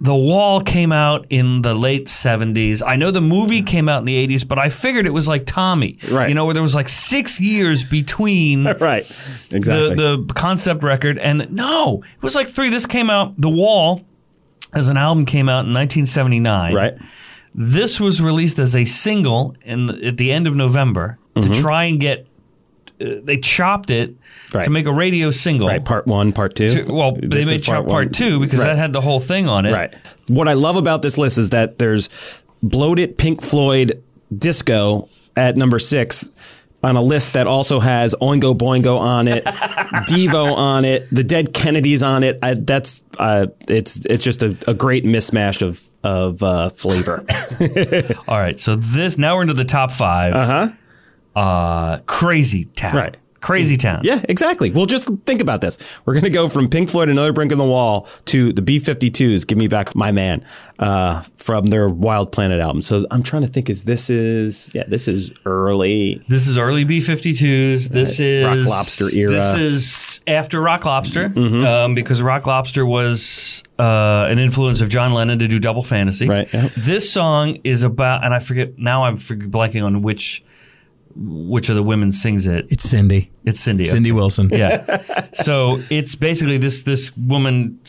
the 0.00 0.14
Wall 0.14 0.60
came 0.60 0.92
out 0.92 1.26
in 1.28 1.62
the 1.62 1.74
late 1.74 2.06
70s. 2.06 2.82
I 2.86 2.96
know 2.96 3.10
the 3.10 3.20
movie 3.20 3.62
came 3.62 3.88
out 3.88 3.98
in 3.98 4.04
the 4.04 4.28
80s, 4.28 4.46
but 4.46 4.58
I 4.58 4.68
figured 4.68 5.06
it 5.06 5.10
was 5.10 5.26
like 5.26 5.44
Tommy. 5.44 5.98
Right. 6.10 6.28
You 6.28 6.34
know, 6.34 6.44
where 6.44 6.54
there 6.54 6.62
was 6.62 6.74
like 6.74 6.88
six 6.88 7.40
years 7.40 7.84
between 7.84 8.64
right. 8.80 9.04
Exactly. 9.50 9.96
the, 9.96 10.24
the 10.24 10.34
concept 10.34 10.82
record 10.82 11.18
and 11.18 11.50
no, 11.50 12.02
it 12.04 12.22
was 12.22 12.36
like 12.36 12.46
three. 12.46 12.70
This 12.70 12.86
came 12.86 13.10
out, 13.10 13.34
The 13.40 13.50
Wall, 13.50 14.04
as 14.72 14.88
an 14.88 14.96
album 14.96 15.24
came 15.26 15.48
out 15.48 15.66
in 15.66 15.72
1979. 15.72 16.74
right. 16.74 16.94
This 17.54 17.98
was 17.98 18.20
released 18.20 18.60
as 18.60 18.76
a 18.76 18.84
single 18.84 19.56
in 19.62 19.86
the, 19.86 20.06
at 20.06 20.16
the 20.16 20.30
end 20.30 20.46
of 20.46 20.54
November 20.54 21.18
to 21.34 21.40
mm-hmm. 21.40 21.52
try 21.54 21.84
and 21.84 21.98
get. 21.98 22.27
Uh, 23.00 23.20
they 23.22 23.36
chopped 23.38 23.90
it 23.90 24.14
Right. 24.54 24.64
to 24.64 24.70
make 24.70 24.86
a 24.86 24.92
radio 24.92 25.30
single. 25.30 25.68
Right. 25.68 25.84
Part 25.84 26.06
one, 26.06 26.32
part 26.32 26.54
two. 26.54 26.68
To- 26.70 26.92
well, 26.92 27.16
they 27.22 27.44
made 27.44 27.62
chop 27.62 27.84
one. 27.84 27.90
part 27.92 28.12
two 28.12 28.40
because 28.40 28.60
Right. 28.60 28.68
that 28.68 28.78
had 28.78 28.92
the 28.92 29.00
whole 29.00 29.20
thing 29.20 29.48
on 29.48 29.66
it. 29.66 29.72
Right. 29.72 29.94
What 30.28 30.48
I 30.48 30.54
love 30.54 30.76
about 30.76 31.02
this 31.02 31.16
list 31.18 31.38
is 31.38 31.50
that 31.50 31.78
there's 31.78 32.08
bloated 32.62 33.18
Pink 33.18 33.40
Floyd 33.42 34.02
disco 34.36 35.08
at 35.36 35.56
number 35.56 35.78
six 35.78 36.30
on 36.82 36.96
a 36.96 37.02
list 37.02 37.32
that 37.32 37.46
also 37.46 37.80
has 37.80 38.14
Oingo 38.20 38.56
Boingo 38.56 38.98
on 38.98 39.26
it, 39.28 39.44
Devo 40.08 40.54
on 40.56 40.84
it, 40.84 41.06
the 41.12 41.24
Dead 41.24 41.52
Kennedys 41.52 42.02
on 42.02 42.22
it. 42.22 42.38
I, 42.42 42.54
that's 42.54 43.02
uh, 43.18 43.46
it's 43.68 44.04
it's 44.06 44.22
just 44.24 44.42
a, 44.42 44.56
a 44.66 44.74
great 44.74 45.04
mismatch 45.04 45.60
of 45.62 45.82
of 46.04 46.42
uh, 46.42 46.68
flavor. 46.70 47.24
All 48.28 48.38
right. 48.38 48.58
So 48.60 48.76
this 48.76 49.18
now 49.18 49.34
we're 49.36 49.42
into 49.42 49.54
the 49.54 49.64
top 49.64 49.90
five. 49.92 50.34
Uh 50.34 50.46
huh. 50.46 50.68
Uh, 51.38 51.98
crazy 52.06 52.64
town. 52.64 52.94
Right. 52.94 53.16
Crazy 53.40 53.76
town. 53.76 54.00
yeah, 54.02 54.20
exactly. 54.28 54.72
Well, 54.72 54.86
just 54.86 55.08
think 55.24 55.40
about 55.40 55.60
this. 55.60 55.78
We're 56.04 56.14
going 56.14 56.24
to 56.24 56.30
go 56.30 56.48
from 56.48 56.68
Pink 56.68 56.90
Floyd, 56.90 57.08
Another 57.08 57.32
Brink 57.32 57.52
in 57.52 57.58
the 57.58 57.64
Wall, 57.64 58.08
to 58.26 58.52
the 58.52 58.62
B-52s, 58.62 59.46
Give 59.46 59.56
Me 59.56 59.68
Back 59.68 59.94
My 59.94 60.10
Man, 60.10 60.44
uh, 60.80 61.22
from 61.36 61.66
their 61.66 61.88
Wild 61.88 62.32
Planet 62.32 62.60
album. 62.60 62.82
So 62.82 63.06
I'm 63.12 63.22
trying 63.22 63.42
to 63.42 63.48
think, 63.48 63.70
is 63.70 63.84
this 63.84 64.10
is, 64.10 64.74
yeah, 64.74 64.82
this 64.88 65.06
is 65.06 65.30
early. 65.46 66.20
This 66.28 66.48
is 66.48 66.58
early 66.58 66.82
B 66.82 66.98
52s. 66.98 67.88
This 67.90 68.18
is 68.18 68.44
Rock 68.44 68.76
Lobster 68.76 69.16
era. 69.16 69.30
Mm-hmm. 69.30 69.58
This 69.58 70.18
is 70.18 70.20
after 70.26 70.60
Rock 70.60 70.84
Lobster 70.84 71.32
um, 71.36 71.94
because 71.94 72.20
Rock 72.20 72.44
Lobster 72.44 72.84
was 72.84 73.62
uh, 73.78 74.26
an 74.28 74.40
influence 74.40 74.80
of 74.80 74.88
John 74.88 75.12
Lennon 75.12 75.38
to 75.38 75.46
do 75.46 75.60
Double 75.60 75.84
Fantasy. 75.84 76.28
Right, 76.28 76.52
yeah. 76.52 76.70
This 76.76 77.10
song 77.10 77.58
is 77.62 77.84
about, 77.84 78.24
and 78.24 78.34
I 78.34 78.40
forget 78.40 78.78
now. 78.78 79.04
I'm 79.04 79.16
blanking 79.16 79.84
on 79.84 80.02
which 80.02 80.42
which 81.16 81.68
of 81.68 81.76
the 81.76 81.82
women 81.82 82.12
sings 82.12 82.46
it. 82.46 82.66
It's 82.70 82.84
Cindy. 82.88 83.30
It's 83.44 83.60
Cindy. 83.60 83.84
Cindy 83.84 84.12
Wilson. 84.12 84.48
Yeah. 84.52 84.98
so 85.34 85.78
it's 85.90 86.14
basically 86.14 86.56
this 86.58 86.82
this 86.82 87.16
woman. 87.16 87.80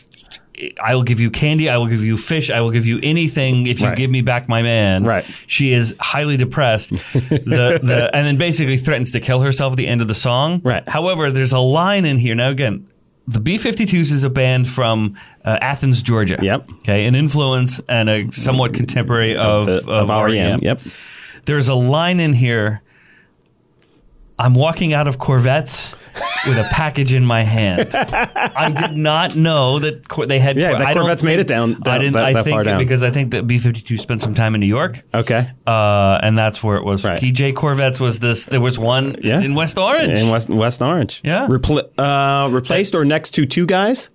I 0.82 0.94
will 0.94 1.04
give 1.04 1.20
you 1.20 1.30
candy. 1.30 1.70
I 1.70 1.78
will 1.78 1.86
give 1.86 2.04
you 2.04 2.18
fish. 2.18 2.50
I 2.50 2.60
will 2.60 2.70
give 2.70 2.84
you 2.84 3.00
anything 3.02 3.66
if 3.66 3.80
you 3.80 3.86
Right. 3.86 3.96
give 3.96 4.10
me 4.10 4.20
back 4.20 4.46
my 4.46 4.60
man. 4.62 5.04
Right. 5.04 5.24
She 5.46 5.72
is 5.72 5.94
highly 5.98 6.36
depressed. 6.36 6.90
the 7.12 7.80
the 7.82 8.10
and 8.12 8.26
then 8.26 8.36
basically 8.36 8.76
threatens 8.76 9.10
to 9.12 9.20
kill 9.20 9.40
herself 9.40 9.72
at 9.72 9.76
the 9.78 9.86
end 9.86 10.02
of 10.02 10.08
the 10.08 10.14
song. 10.14 10.60
Right. 10.62 10.86
However, 10.88 11.30
there's 11.30 11.52
a 11.52 11.60
line 11.60 12.04
in 12.04 12.18
here 12.18 12.34
now. 12.34 12.50
Again, 12.50 12.86
the 13.26 13.40
B52s 13.40 14.12
is 14.12 14.22
a 14.24 14.28
band 14.30 14.68
from 14.68 15.16
uh, 15.46 15.56
Athens, 15.62 16.02
Georgia. 16.02 16.36
Yep. 16.42 16.68
Okay, 16.80 17.06
an 17.06 17.14
influence 17.14 17.80
and 17.88 18.10
a 18.10 18.30
somewhat 18.32 18.74
contemporary 18.74 19.36
of 19.36 19.64
the- 19.66 19.78
of, 19.88 19.88
of 19.88 20.08
REM. 20.10 20.32
REM. 20.34 20.60
Yep. 20.62 20.82
There's 21.46 21.68
a 21.68 21.74
line 21.74 22.20
in 22.20 22.34
here. 22.34 22.82
I'm 24.40 24.54
walking 24.54 24.92
out 24.94 25.06
of 25.06 25.18
Korvettes 25.18 25.94
with 26.46 26.56
a 26.58 26.66
package 26.72 27.12
in 27.12 27.24
my 27.24 27.42
hand. 27.42 27.88
I 27.94 28.70
did 28.70 28.96
not 28.96 29.36
know 29.36 29.78
that 29.78 30.08
Cor- 30.08 30.26
they 30.26 30.38
had. 30.38 30.56
Yeah, 30.56 30.70
Cor- 30.70 30.78
that 30.78 30.94
don't 30.94 31.06
Korvettes 31.06 31.22
made 31.22 31.38
it 31.40 31.46
down- 31.46 31.76
I 31.86 31.98
didn't. 31.98 32.14
that- 32.14 32.24
I 32.24 32.32
that 32.32 32.44
think 32.44 32.64
down. 32.64 32.78
because 32.78 33.02
I 33.02 33.10
think 33.10 33.32
that 33.32 33.46
B52 33.46 33.98
spent 33.98 34.22
some 34.22 34.34
time 34.34 34.54
in 34.54 34.60
New 34.60 34.66
York, 34.66 35.02
Okay. 35.14 35.48
uh, 35.66 36.18
and 36.22 36.36
that's 36.38 36.62
where 36.64 36.76
it 36.78 36.84
was. 36.84 37.04
Right. 37.04 37.20
PJ 37.20 37.52
Korvettes 37.52 38.00
was 38.00 38.18
this. 38.20 38.46
There 38.46 38.60
was 38.60 38.78
one 38.78 39.16
Yeah. 39.22 39.40
in 39.42 39.54
West 39.54 39.78
Orange. 39.78 40.18
In 40.18 40.30
West, 40.30 40.48
West 40.48 40.80
Orange. 40.82 41.20
Yeah. 41.22 41.46
Repl- 41.46 41.88
uh, 41.98 42.48
replaced 42.50 42.94
or 42.94 43.04
next 43.04 43.30
to 43.32 43.46
two 43.46 43.66
guys? 43.66 44.10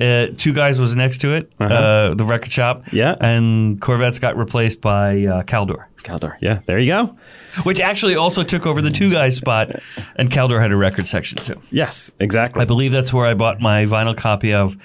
Uh, 0.00 0.28
two 0.36 0.52
guys 0.52 0.80
was 0.80 0.96
next 0.96 1.18
to 1.18 1.34
it. 1.34 1.52
uh 1.60 2.14
the 2.14 2.24
record 2.24 2.52
shop. 2.52 2.78
Uh-huh. 2.78 2.90
Yeah. 2.92 3.16
and 3.20 3.80
Korvettes 3.80 4.20
got 4.20 4.36
replaced 4.36 4.80
by 4.80 5.24
uh, 5.26 5.42
Caldor. 5.42 5.84
Caldor. 6.02 6.36
Yeah, 6.40 6.60
there 6.66 6.78
you 6.78 6.86
go. 6.86 7.16
Which 7.64 7.78
actually 7.80 8.16
also 8.16 8.42
took 8.42 8.64
over 8.66 8.80
the 8.80 8.90
two 8.90 9.10
guys 9.12 9.36
spot, 9.36 9.70
and 10.16 10.30
Caldor 10.30 10.60
had 10.60 10.72
a 10.72 10.76
record 10.76 11.06
section 11.06 11.36
too. 11.38 11.60
Yes, 11.70 12.10
exactly. 12.18 12.62
I 12.62 12.64
believe 12.64 12.92
that's 12.92 13.12
where 13.12 13.26
I 13.26 13.34
bought 13.34 13.60
my 13.60 13.84
vinyl 13.84 14.16
copy 14.16 14.54
of 14.54 14.76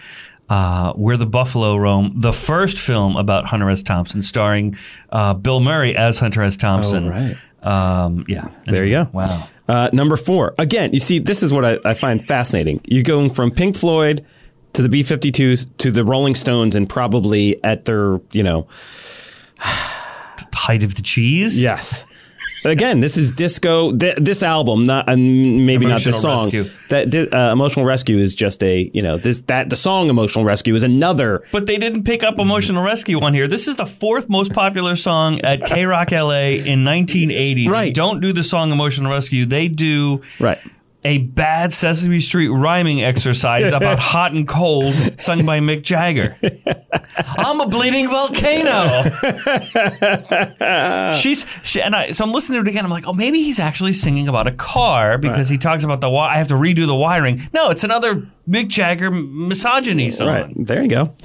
uh, 0.50 0.92
Where 0.94 1.16
the 1.18 1.26
Buffalo 1.26 1.78
Roam, 1.78 2.12
the 2.16 2.34
first 2.34 2.78
film 2.78 3.16
about 3.16 3.46
Hunter 3.46 3.70
S. 3.70 3.82
Thompson, 3.82 4.22
starring 4.22 4.78
uh, 5.12 5.34
Bill 5.34 5.60
Murray 5.62 5.96
as 5.96 6.20
Hunter 6.20 6.42
S. 6.44 6.58
Thompson. 6.58 7.08
Oh, 7.08 7.10
right. 7.12 7.38
Um, 7.64 8.26
yeah. 8.28 8.50
There 8.66 8.84
you 8.86 8.92
go. 8.92 9.10
Wow. 9.14 9.48
Uh, 9.68 9.90
number 9.94 10.18
four. 10.18 10.54
Again, 10.60 10.92
you 10.94 11.00
see, 11.00 11.18
this 11.18 11.42
is 11.42 11.52
what 11.52 11.66
I, 11.66 11.80
I 11.90 11.94
find 11.96 12.24
fascinating. 12.24 12.82
You're 12.86 13.04
going 13.04 13.34
from 13.34 13.50
Pink 13.52 13.76
Floyd 13.76 14.24
to 14.76 14.82
the 14.82 14.90
B-52s 14.90 15.68
to 15.78 15.92
the 15.92 16.04
Rolling 16.04 16.36
Stones 16.36 16.76
and 16.76 16.88
probably 16.88 17.62
at 17.64 17.86
their, 17.86 18.20
you 18.32 18.44
know, 18.44 18.68
Height 20.54 20.84
of 20.84 20.96
the 20.96 21.02
Cheese. 21.02 21.62
yes. 21.62 22.08
Again, 22.64 23.00
this 23.00 23.16
is 23.16 23.30
disco. 23.32 23.92
Th- 23.96 24.16
this 24.18 24.42
album, 24.42 24.86
not 24.86 25.08
and 25.08 25.68
maybe 25.68 25.86
not 25.86 26.02
this 26.02 26.20
song. 26.20 26.46
Rescue. 26.50 26.66
That 26.90 27.14
uh, 27.32 27.52
emotional 27.54 27.86
rescue 27.86 28.18
is 28.18 28.34
just 28.34 28.64
a 28.64 28.90
you 28.92 29.04
know 29.04 29.20
this 29.20 29.42
that 29.42 29.70
the 29.70 29.76
song 29.76 30.10
emotional 30.10 30.44
rescue 30.46 30.74
is 30.74 30.82
another 30.82 31.44
But 31.52 31.68
they 31.68 31.78
didn't 31.78 32.06
pick 32.06 32.24
up 32.24 32.40
Emotional 32.40 32.82
Rescue 32.84 33.20
on 33.22 33.36
here. 33.36 33.48
This 33.48 33.68
is 33.68 33.76
the 33.76 33.86
fourth 33.86 34.30
most 34.30 34.52
popular 34.52 34.96
song 34.96 35.40
at 35.42 35.64
K 35.68 35.86
Rock 35.86 36.12
LA 36.12 36.54
in 36.66 36.84
1980. 36.84 37.66
They 37.66 37.70
Right. 37.70 37.94
don't 37.94 38.20
do 38.20 38.34
the 38.34 38.42
song 38.44 38.72
Emotional 38.72 39.12
Rescue. 39.12 39.46
They 39.46 39.68
do 39.68 40.22
right. 40.40 40.58
A 41.06 41.20
bad 41.20 41.72
Sesame 41.72 42.20
Street 42.20 42.50
rhyming 42.50 43.04
exercise 43.04 43.72
about 43.72 44.00
hot 44.12 44.34
and 44.34 44.48
cold, 44.48 44.94
sung 45.22 45.46
by 45.46 45.60
Mick 45.60 45.84
Jagger. 45.84 46.36
I'm 47.38 47.62
a 47.62 47.68
bleeding 47.68 48.10
volcano. 48.10 49.04
She's 51.18 51.46
she, 51.64 51.82
and 51.82 51.96
I 51.96 52.12
so 52.12 52.26
I'm 52.26 52.32
listening 52.32 52.64
to 52.64 52.68
it 52.68 52.72
again. 52.72 52.84
I'm 52.84 52.92
like, 52.92 53.08
oh, 53.08 53.14
maybe 53.14 53.42
he's 53.44 53.60
actually 53.60 53.94
singing 53.94 54.28
about 54.28 54.48
a 54.48 54.52
car 54.52 55.18
because 55.18 55.48
he 55.48 55.58
talks 55.58 55.84
about 55.84 56.02
the 56.02 56.08
wi- 56.08 56.34
I 56.34 56.38
have 56.38 56.48
to 56.48 56.56
redo 56.56 56.88
the 56.88 56.96
wiring. 56.96 57.48
No, 57.54 57.70
it's 57.70 57.84
another 57.84 58.28
Mick 58.50 58.68
Jagger 58.68 59.12
misogyny 59.12 60.10
song. 60.10 60.28
Right. 60.28 60.54
There 60.58 60.82
you 60.82 60.90
go. 60.90 61.16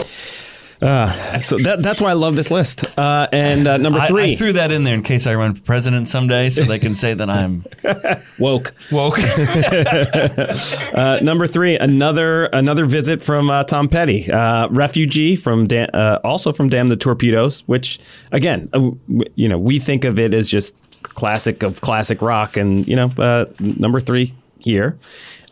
Uh, 0.83 1.39
so 1.39 1.59
that, 1.59 1.83
that's 1.83 2.01
why 2.01 2.11
I 2.11 2.15
love 2.15 2.37
this 2.37 2.51
list. 2.51 2.85
Uh, 2.99 3.27
and 3.33 3.67
uh, 3.67 3.77
number 3.77 4.01
three, 4.07 4.33
I 4.33 4.37
threw 4.37 4.53
that 4.55 4.71
in 4.73 4.85
there 4.85 4.95
in 4.95 5.03
case 5.03 5.27
I 5.27 5.35
run 5.35 5.55
for 5.55 5.61
president 5.63 6.09
someday, 6.09 6.49
so 6.51 6.63
they 6.65 6.79
can 6.79 6.95
say 6.95 7.13
that 7.15 7.29
I'm 7.29 7.65
woke. 8.39 8.75
woke. 8.91 9.19
Uh, 10.93 11.19
number 11.23 11.47
three, 11.47 11.77
another 11.79 12.45
another 12.47 12.85
visit 12.85 13.23
from 13.23 13.49
uh, 13.51 13.65
Tom 13.65 13.89
Petty, 13.89 14.31
uh, 14.31 14.69
refugee 14.69 15.37
from 15.37 15.67
da- 15.67 15.87
uh, 15.95 16.19
also 16.25 16.53
from 16.53 16.69
Damn 16.69 16.89
the 16.89 16.97
Torpedoes, 16.97 17.63
which 17.67 17.99
again, 18.33 18.69
uh, 18.73 18.79
w- 18.79 18.99
you 19.37 19.49
know, 19.49 19.59
we 19.59 19.79
think 19.79 20.05
of 20.05 20.19
it 20.19 20.35
as 20.35 20.49
just 20.49 20.75
classic 21.03 21.63
of 21.63 21.81
classic 21.81 22.21
rock, 22.23 22.57
and 22.57 22.87
you 22.89 22.97
know, 22.97 23.11
uh, 23.19 23.47
number 23.61 24.01
three 24.01 24.33
here, 24.59 24.99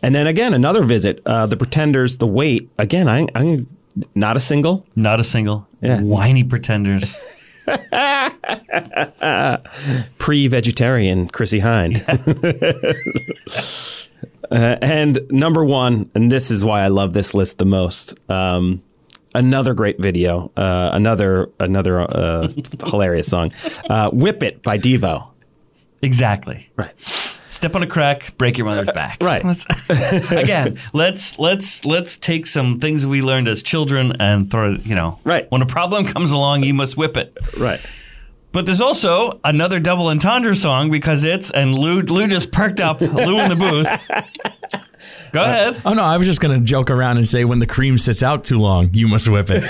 and 0.03 0.13
then 0.13 0.27
again 0.27 0.53
another 0.53 0.83
visit, 0.83 1.21
uh, 1.25 1.45
the 1.45 1.57
Pretenders, 1.57 2.17
The 2.17 2.27
Wait. 2.27 2.69
Again, 2.77 3.07
I, 3.07 3.25
I 3.33 3.65
not 4.15 4.37
a 4.37 4.39
single. 4.39 4.85
Not 4.95 5.19
a 5.19 5.23
single. 5.23 5.67
Yeah. 5.81 6.01
Whiny 6.01 6.43
pretenders. 6.43 7.19
pre-vegetarian 10.17 11.27
Chrissie 11.29 11.61
Hynde. 11.61 12.03
Uh, 14.51 14.77
and 14.81 15.19
number 15.29 15.63
one, 15.63 16.09
and 16.15 16.31
this 16.31 16.49
is 16.49 16.65
why 16.65 16.81
I 16.81 16.87
love 16.87 17.13
this 17.13 17.35
list 17.35 17.59
the 17.59 17.65
most. 17.65 18.15
Um, 18.31 18.81
another 19.35 19.75
great 19.75 19.99
video, 19.99 20.51
uh, 20.57 20.89
another 20.91 21.49
another 21.59 21.99
uh, 22.01 22.49
hilarious 22.87 23.27
song, 23.27 23.51
uh, 23.91 24.09
"Whip 24.09 24.41
It" 24.41 24.63
by 24.63 24.79
Devo. 24.79 25.27
Exactly. 26.01 26.71
Right. 26.75 26.93
Step 27.49 27.75
on 27.75 27.83
a 27.83 27.87
crack, 27.87 28.37
break 28.37 28.57
your 28.57 28.65
mother's 28.65 28.93
back. 28.93 29.17
Right. 29.29 29.43
Let's, 29.43 29.65
again, 30.31 30.79
let's 30.93 31.37
let's 31.39 31.83
let's 31.85 32.17
take 32.17 32.47
some 32.47 32.79
things 32.79 33.05
we 33.05 33.21
learned 33.21 33.47
as 33.47 33.61
children 33.61 34.13
and 34.19 34.49
throw 34.49 34.73
it. 34.73 34.85
You 34.85 34.95
know, 34.95 35.19
Right. 35.23 35.49
When 35.51 35.61
a 35.61 35.65
problem 35.65 36.05
comes 36.05 36.31
along, 36.31 36.63
you 36.63 36.73
must 36.73 36.95
whip 36.95 37.17
it. 37.17 37.35
Right. 37.57 37.83
But 38.51 38.65
there's 38.65 38.81
also 38.81 39.39
another 39.43 39.79
double 39.79 40.07
entendre 40.07 40.55
song 40.55 40.89
because 40.89 41.23
it's 41.23 41.51
and 41.51 41.77
Lou 41.77 42.01
Lou 42.01 42.27
just 42.27 42.51
perked 42.51 42.79
up. 42.79 43.01
Lou 43.01 43.39
in 43.39 43.49
the 43.49 43.55
booth. 43.55 44.81
Go 45.31 45.41
uh, 45.41 45.45
ahead. 45.45 45.81
Oh 45.85 45.93
no, 45.93 46.03
I 46.03 46.17
was 46.17 46.25
just 46.27 46.41
gonna 46.41 46.59
joke 46.59 46.89
around 46.89 47.17
and 47.17 47.27
say 47.27 47.45
when 47.45 47.59
the 47.59 47.67
cream 47.67 47.97
sits 47.97 48.23
out 48.23 48.43
too 48.43 48.59
long, 48.59 48.89
you 48.93 49.07
must 49.07 49.27
whip 49.29 49.47
it. 49.49 49.63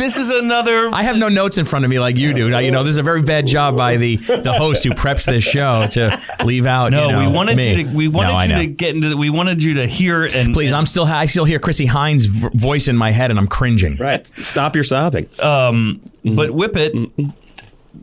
This 0.00 0.16
is 0.16 0.30
another. 0.30 0.88
I 0.92 1.02
have 1.02 1.18
no 1.18 1.28
notes 1.28 1.58
in 1.58 1.66
front 1.66 1.84
of 1.84 1.90
me 1.90 1.98
like 1.98 2.16
you 2.16 2.32
do. 2.32 2.48
Now, 2.48 2.58
you 2.58 2.70
know, 2.70 2.82
this 2.82 2.92
is 2.92 2.98
a 2.98 3.02
very 3.02 3.20
bad 3.22 3.46
job 3.46 3.76
by 3.76 3.98
the 3.98 4.16
the 4.16 4.52
host 4.52 4.82
who 4.82 4.90
preps 4.90 5.26
this 5.26 5.44
show 5.44 5.86
to 5.88 6.20
leave 6.44 6.64
out. 6.64 6.90
no, 6.92 7.06
you 7.06 7.12
know, 7.12 7.18
we 7.20 7.26
wanted 7.28 7.56
me. 7.58 7.70
you 7.74 7.84
to. 7.88 7.94
We 7.96 8.08
wanted 8.08 8.32
No, 8.48 8.56
you 8.60 8.62
to 8.62 8.66
get 8.66 8.94
into. 8.94 9.10
The, 9.10 9.16
we 9.18 9.28
wanted 9.28 9.62
you 9.62 9.74
to 9.74 9.86
hear 9.86 10.24
and 10.24 10.54
Please, 10.54 10.72
I'm 10.72 10.86
still. 10.86 11.04
I 11.04 11.26
still 11.26 11.44
hear 11.44 11.58
Chrissie 11.58 11.86
Hynde's 11.86 12.26
v- 12.26 12.48
voice 12.54 12.88
in 12.88 12.96
my 12.96 13.10
head, 13.12 13.30
and 13.30 13.38
I'm 13.38 13.46
cringing. 13.46 13.96
Right. 13.96 14.26
Stop 14.26 14.74
your 14.74 14.84
sobbing. 14.84 15.28
Um. 15.38 16.00
But 16.24 16.50
Whip 16.52 16.76
It, 16.76 16.94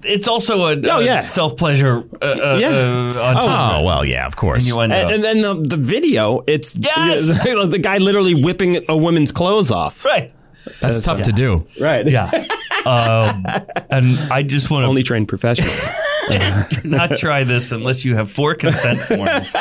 it's 0.03 0.27
also 0.27 0.65
a, 0.67 0.77
Oh, 0.91 0.99
yeah. 0.99 1.21
self 1.21 1.57
pleasure. 1.57 2.03
Uh, 2.21 2.25
uh, 2.25 2.57
Yeah. 2.61 3.11
uh, 3.15 3.19
on 3.19 3.79
Oh 3.79 3.83
well, 3.83 4.05
yeah, 4.05 4.27
of 4.27 4.35
course. 4.35 4.65
innuendo. 4.67 4.95
and, 4.95 5.09
and 5.09 5.23
then 5.23 5.41
the, 5.41 5.75
the 5.75 5.77
video, 5.81 6.43
it's 6.45 6.75
Yes! 6.75 7.27
the 7.71 7.79
guy 7.81 7.97
literally 7.97 8.43
whipping 8.43 8.77
a 8.89 8.95
woman's 8.97 9.31
clothes 9.31 9.71
off. 9.71 10.05
right. 10.05 10.31
That's 10.79 11.03
tough 11.03 11.21
to 11.23 11.31
do. 11.31 11.67
Right. 11.79 12.07
Yeah. 12.07 12.29
um, 12.85 13.43
and 13.89 14.17
I 14.31 14.43
just 14.43 14.69
want 14.69 14.83
to 14.83 14.87
Only 14.87 15.03
trained 15.03 15.27
professionals. 15.27 15.87
not 16.83 17.11
try 17.17 17.43
this 17.43 17.71
unless 17.71 18.03
you 18.03 18.15
have 18.15 18.31
four 18.31 18.55
consent 18.55 18.99
forms. 18.99 19.53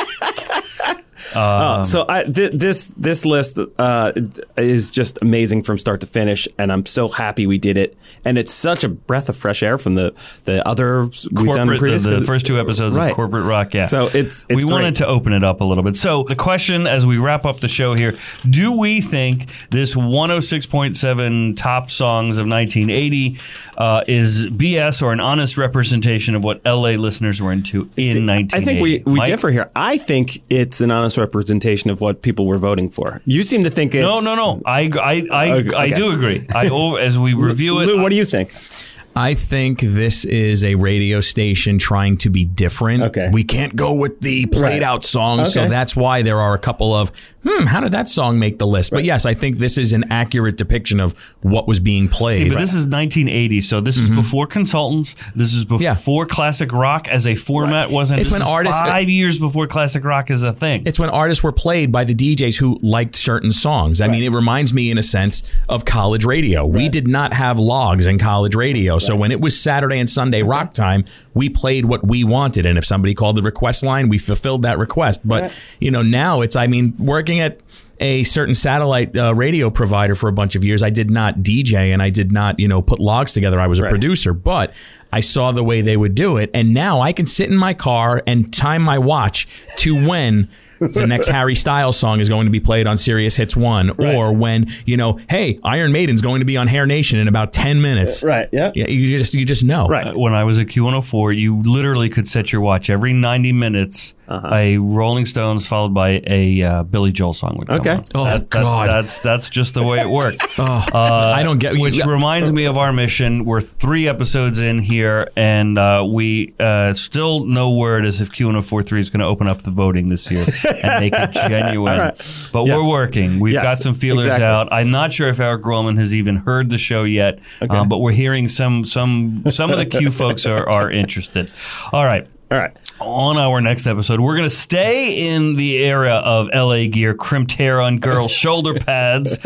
Uh, 1.37 1.85
so 1.85 2.05
I, 2.09 2.25
th- 2.25 2.53
this 2.53 2.87
this 2.97 3.25
list 3.27 3.59
uh, 3.79 4.13
is 4.57 4.91
just 4.91 5.21
amazing 5.23 5.63
from 5.63 5.79
start 5.79 6.01
to 6.01 6.07
finish, 6.07 6.49
and 6.59 6.73
I'm 6.73 6.87
so 6.87 7.09
happy 7.09 7.47
we 7.47 7.59
did 7.59 7.77
it. 7.77 7.97
And 8.25 8.39
it's 8.39 8.53
such 8.53 8.85
a 8.85 8.89
breath 8.89 9.29
of 9.29 9.37
fresh 9.37 9.63
air 9.63 9.79
from 9.79 9.95
the 9.97 10.15
the 10.47 10.67
others 10.67 11.29
we've 11.33 11.55
done 11.55 11.69
previous. 11.69 12.05
the, 12.05 12.21
the 12.21 12.27
first 12.27 12.47
two 12.47 12.59
episodes 12.59 12.97
Right. 12.97 13.11
of 13.11 13.17
corporate 13.17 13.45
rock. 13.45 13.75
Yeah. 13.75 13.87
So 13.87 14.07
it's- 14.07 14.45
it's 14.49 14.65
we 14.65 14.65
wanted 14.65 14.97
to 14.97 15.07
open 15.07 15.33
it 15.33 15.45
up 15.45 15.61
a 15.61 15.65
little 15.65 15.85
bit. 15.85 15.97
So 15.97 16.25
the 16.25 16.35
question, 16.37 16.87
as 16.87 17.05
we 17.07 17.19
wrap 17.19 17.45
up 17.45 17.61
the 17.61 17.69
show 17.69 17.95
here, 17.95 18.17
do 18.49 18.73
we 18.79 19.01
think 19.01 19.47
this 19.71 19.95
106.7 19.95 21.57
top 21.57 21.91
songs 21.91 22.39
of 22.39 22.47
1980 22.47 23.39
uh, 23.77 24.05
is 24.09 24.47
BS 24.47 25.03
or 25.03 25.13
an 25.13 25.21
honest 25.21 25.57
representation 25.57 26.35
of 26.35 26.43
what 26.45 26.61
LA 26.65 26.91
listeners 26.93 27.41
were 27.43 27.53
into 27.53 27.83
in 27.97 28.27
1980? 28.27 28.57
I 28.57 28.61
think 28.65 28.81
we, 28.81 29.03
we 29.05 29.19
Mike? 29.19 29.27
differ 29.29 29.51
here. 29.51 29.71
I 29.77 29.99
think 29.99 30.43
it's 30.49 30.81
an 30.81 30.91
honest 30.91 31.19
representation 31.27 31.91
of 31.91 32.01
what 32.01 32.23
people 32.23 32.47
were 32.47 32.59
voting 32.59 32.89
for. 32.89 33.21
You 33.25 33.43
seem 33.43 33.63
to 33.65 33.71
think 33.71 33.95
it's 33.95 34.03
No, 34.03 34.21
no, 34.21 34.35
no. 34.35 34.63
I, 34.65 34.91
I, 35.03 35.27
I, 35.31 35.53
Okay, 35.59 35.75
I 35.75 35.91
do 35.91 36.13
agree. 36.13 36.47
I 36.55 36.69
as 36.97 37.19
we 37.19 37.35
review 37.35 37.81
it. 37.81 37.87
Lou, 37.87 38.01
what 38.01 38.11
do 38.11 38.17
you 38.17 38.25
think? 38.25 38.55
I 38.55 38.96
think 39.35 39.81
this 39.81 40.25
is 40.25 40.65
a 40.65 40.75
radio 40.75 41.21
station 41.21 41.79
trying 41.79 42.17
to 42.19 42.31
be 42.31 42.45
different. 42.45 43.03
Okay. 43.05 43.31
We 43.33 43.45
can't 43.45 43.75
go 43.77 43.93
with 43.95 44.21
the 44.21 44.47
played 44.47 44.63
Right. 44.63 44.83
out 44.83 45.05
songs, 45.05 45.53
so 45.53 45.69
that's 45.69 45.97
why 45.97 46.23
there 46.23 46.41
are 46.41 46.55
a 46.55 46.59
couple 46.59 46.95
of, 46.95 47.11
hmm, 47.43 47.65
how 47.67 47.81
did 47.81 47.93
that 47.93 48.09
song 48.09 48.39
make 48.39 48.59
the 48.59 48.67
list? 48.67 48.91
But 48.91 49.05
yes, 49.05 49.25
I 49.25 49.35
think 49.35 49.59
this 49.59 49.79
is 49.79 49.93
an 49.93 50.05
accurate 50.11 50.57
depiction 50.57 51.01
of 51.01 51.15
what 51.43 51.67
was 51.67 51.81
being 51.81 52.09
played. 52.09 52.43
See, 52.43 52.49
but 52.51 52.59
this 52.59 52.75
is 52.75 52.87
1980, 52.89 53.61
so 53.63 53.81
this 53.81 53.97
is 53.97 54.11
before 54.11 54.47
consultants. 54.47 55.15
This 55.35 55.53
is 55.55 55.65
Mm-hmm. 55.67 55.83
Yeah. 55.83 55.95
before 55.95 56.27
classic 56.27 56.73
rock 56.73 57.09
as 57.09 57.27
a 57.27 57.35
format 57.35 57.91
wasn't. 57.91 58.21
It's 58.21 58.29
this 58.31 58.33
when 58.39 58.43
is 58.43 58.49
artists- 58.49 58.81
five 58.81 59.09
years 59.09 59.39
before 59.39 59.67
classic 59.67 60.05
rock 60.05 60.31
is 60.31 60.43
a 60.43 60.53
thing. 60.53 60.83
It's 60.87 60.99
when 60.99 61.09
artists 61.11 61.43
were 61.43 61.53
played 61.53 61.91
by 61.91 62.05
the 62.05 62.15
DJs 62.15 62.59
who 62.59 62.79
liked 62.83 63.17
certain 63.17 63.51
songs. 63.51 64.01
I 64.01 64.09
mean, 64.09 64.23
it 64.23 64.31
reminds 64.31 64.73
me 64.75 64.91
in 64.91 64.99
a 64.99 65.03
sense 65.03 65.43
of 65.69 65.85
college 65.85 66.25
radio. 66.25 66.65
We 66.67 66.89
did 66.89 67.09
not 67.09 67.33
have 67.33 67.59
logs 67.59 68.07
in 68.07 68.19
college 68.19 68.55
radio. 68.55 68.99
So 69.07 69.17
when 69.17 69.31
it 69.33 69.41
was 69.41 69.59
Saturday 69.59 69.99
and 69.99 70.09
Sunday 70.09 70.43
rock 70.43 70.75
time, 70.75 71.05
we 71.35 71.49
played 71.49 71.85
what 71.87 72.07
we 72.07 72.25
wanted. 72.25 72.67
And 72.67 72.77
if 72.79 72.85
somebody 72.85 73.15
called 73.15 73.37
the 73.37 73.43
request 73.43 73.85
line, 73.85 74.09
we 74.09 74.19
fulfilled 74.19 74.63
that 74.63 74.79
request. 74.79 75.21
But, 75.25 75.53
you 75.81 75.91
know, 75.91 76.03
now 76.03 76.41
it's, 76.41 76.57
I 76.57 76.67
mean, 76.67 76.95
working 76.99 77.41
at 77.41 77.61
a 77.99 78.25
certain 78.25 78.55
satellite 78.55 79.17
uh, 79.17 79.35
radio 79.35 79.71
provider 79.71 80.15
for 80.15 80.29
a 80.29 80.33
bunch 80.33 80.55
of 80.55 80.65
years. 80.65 80.83
I 80.83 80.91
did 80.91 81.11
not 81.11 81.37
DJ 81.39 81.93
and 81.93 82.03
I 82.03 82.11
did 82.11 82.31
not, 82.31 82.61
you 82.61 82.69
know, 82.69 82.83
put 82.83 82.99
logs 83.01 83.33
together. 83.33 83.59
I 83.59 83.67
was 83.67 83.79
a 83.79 83.89
producer, 83.89 84.35
but 84.35 84.75
I 85.13 85.21
saw 85.21 85.51
the 85.53 85.65
way 85.65 85.81
they 85.81 85.97
would 85.97 86.15
do 86.15 86.37
it. 86.37 86.51
And 86.53 86.75
now 86.75 87.01
I 87.01 87.13
can 87.13 87.25
sit 87.25 87.51
in 87.51 87.57
my 87.57 87.73
car 87.73 88.23
and 88.27 88.53
time 88.53 88.83
my 88.83 88.99
watch 88.99 89.49
to 89.79 90.07
when 90.07 90.49
the 90.79 91.07
next 91.07 91.29
Harry 91.29 91.55
Styles 91.55 91.99
song 91.99 92.21
is 92.21 92.29
going 92.29 92.47
to 92.47 92.51
be 92.51 92.61
played 92.61 92.87
on 92.87 92.99
Sirius 92.99 93.37
Hits 93.37 93.57
1 93.57 93.91
or 93.99 94.33
when, 94.33 94.67
you 94.85 94.97
know, 94.97 95.19
hey, 95.29 95.59
Iron 95.63 95.93
Maiden's 95.93 96.23
going 96.23 96.41
to 96.41 96.45
be 96.47 96.57
on 96.57 96.67
Hair 96.67 96.87
Nation 96.87 97.19
in 97.19 97.29
about 97.29 97.53
10 97.53 97.81
minutes. 97.81 98.23
Right. 98.23 98.49
Yeah. 98.53 98.73
Yeah, 98.75 98.89
you 98.89 99.17
just 99.17 99.35
you 99.35 99.45
just 99.45 99.65
know. 99.65 99.89
Right. 99.89 100.09
Uh, 100.09 100.19
when 100.19 100.35
I 100.35 100.45
was 100.45 100.59
at 100.59 100.67
Q104, 100.67 101.37
you 101.37 101.63
literally 101.63 102.09
could 102.09 102.29
set 102.29 102.53
your 102.53 102.61
watch 102.61 102.91
every 102.91 103.13
90 103.13 103.53
minutes. 103.53 104.15
Uh-huh. 104.29 104.49
A 104.53 104.77
Rolling 104.79 105.27
Stones 105.27 105.67
followed 105.67 105.95
by 105.95 106.21
a 106.27 106.63
uh, 106.63 106.83
Billy 106.83 107.13
Joel 107.13 107.33
song 107.33 107.57
would 107.59 107.69
come 107.69 107.81
Okay. 107.81 107.91
on. 107.91 108.05
Oh, 108.15 108.25
That- 108.25 108.39
that's, 108.39 108.63
God. 108.63 108.89
That's 108.89 109.21
that's 109.21 109.51
just 109.51 109.75
the 109.75 109.83
way 109.85 110.01
it 110.01 110.09
worked. 110.09 110.43
I 110.59 111.43
don't 111.45 111.59
get 111.59 111.79
Which 111.79 111.97
you, 111.99 112.05
reminds 112.11 112.53
me 112.53 112.65
of 112.65 112.77
our 112.77 112.93
mission. 112.93 113.45
We're 113.45 113.61
three 113.61 114.09
episodes 114.09 114.61
in 114.61 114.79
here, 114.81 115.29
and 115.37 115.79
uh, 115.79 116.05
we 116.09 116.55
uh, 116.59 116.95
still 116.95 117.45
no 117.45 117.77
word 117.77 118.05
as 118.05 118.21
if 118.21 118.31
Q1043 118.33 118.99
is 118.99 119.11
going 119.11 119.21
to 119.21 119.27
open 119.27 119.49
up 119.49 119.63
the 119.63 119.71
voting 119.71 120.09
this 120.09 120.31
year 120.31 120.47
and 120.83 121.01
make 121.01 121.13
it 121.15 121.33
genuine. 121.33 122.13
But 122.53 122.65
Yes. 122.65 122.77
we're 122.77 122.89
working. 122.89 123.39
We've 123.41 123.55
Yes, 123.55 123.65
got 123.65 123.79
some 123.79 123.95
feelers 123.95 124.27
exactly. 124.27 124.45
out. 124.47 124.73
I'm 124.73 124.91
not 124.91 125.13
sure 125.13 125.29
if 125.29 125.39
Eric 125.41 125.63
Grohlman 125.63 125.99
has 125.99 126.13
even 126.15 126.37
heard 126.37 126.71
the 126.71 126.79
show 126.79 127.05
yet, 127.05 127.39
um, 127.71 127.89
but 127.89 127.99
we're 127.99 128.13
hearing 128.13 128.49
some 128.49 128.85
some 128.85 129.45
some 129.51 129.71
of 129.71 129.79
the 129.79 129.87
Q 129.87 130.11
folks 130.11 130.47
are, 130.47 130.69
are 130.69 130.91
interested. 130.91 131.51
All 131.93 132.05
right 132.05 132.27
All 132.51 132.59
right. 132.59 132.77
On 133.01 133.37
our 133.37 133.61
next 133.61 133.87
episode, 133.87 134.21
we're 134.21 134.37
going 134.37 134.49
to 134.49 134.55
stay 134.55 135.29
in 135.35 135.57
the 135.57 135.77
era 135.85 136.15
of 136.15 136.49
LA 136.55 136.87
gear, 136.87 137.15
crimped 137.15 137.53
hair 137.53 137.81
on 137.81 137.99
girls, 137.99 138.31
shoulder 138.33 138.75
pads, 138.75 139.39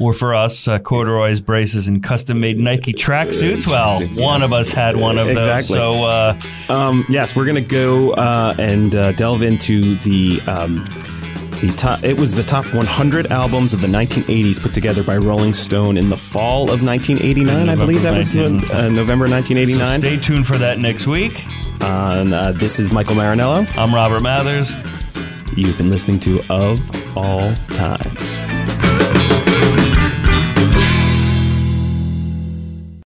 or 0.00 0.12
for 0.12 0.34
us, 0.34 0.66
uh, 0.66 0.78
corduroys, 0.78 1.40
braces, 1.40 1.86
and 1.88 2.02
custom 2.02 2.40
made 2.40 2.58
Nike 2.58 2.92
tracksuits. 2.92 3.66
Well, 3.66 4.00
one 4.24 4.42
of 4.42 4.52
us 4.52 4.70
had 4.70 4.96
one 4.96 5.18
of 5.18 5.26
those. 5.26 5.36
Exactly. 5.36 5.76
So, 5.76 5.90
uh, 6.04 6.40
Um, 6.68 7.04
yes, 7.08 7.36
we're 7.36 7.46
gonna 7.46 7.60
go 7.60 8.12
uh, 8.14 8.54
and 8.58 8.94
uh, 8.94 9.12
delve 9.12 9.42
into 9.42 9.96
the. 9.96 10.40
Um, 10.46 10.88
the 11.60 11.72
top, 11.76 12.02
it 12.04 12.16
was 12.18 12.34
the 12.34 12.42
top 12.42 12.64
100 12.74 13.28
albums 13.28 13.72
of 13.72 13.80
the 13.80 13.86
1980s 13.86 14.60
put 14.60 14.74
together 14.74 15.02
by 15.02 15.16
Rolling 15.16 15.54
Stone 15.54 15.96
in 15.96 16.08
the 16.08 16.16
fall 16.16 16.70
of 16.70 16.82
1989. 16.82 17.68
I 17.68 17.74
believe 17.74 18.02
that 18.02 18.14
was 18.14 18.36
uh, 18.36 18.48
19. 18.48 18.70
uh, 18.70 18.88
November 18.90 19.26
so 19.28 19.34
1989. 19.34 20.00
stay 20.00 20.16
tuned 20.16 20.46
for 20.46 20.58
that 20.58 20.78
next 20.78 21.06
week. 21.06 21.44
uh, 22.32 22.52
this 22.52 22.78
is 22.78 22.92
Michael 22.92 23.16
Marinello. 23.16 23.66
I'm 23.76 23.94
Robert 23.94 24.20
Mathers. 24.20 24.74
You've 25.56 25.76
been 25.78 25.90
listening 25.90 26.18
to 26.20 26.42
Of 26.50 27.16
All 27.16 27.54
Time. 27.74 28.16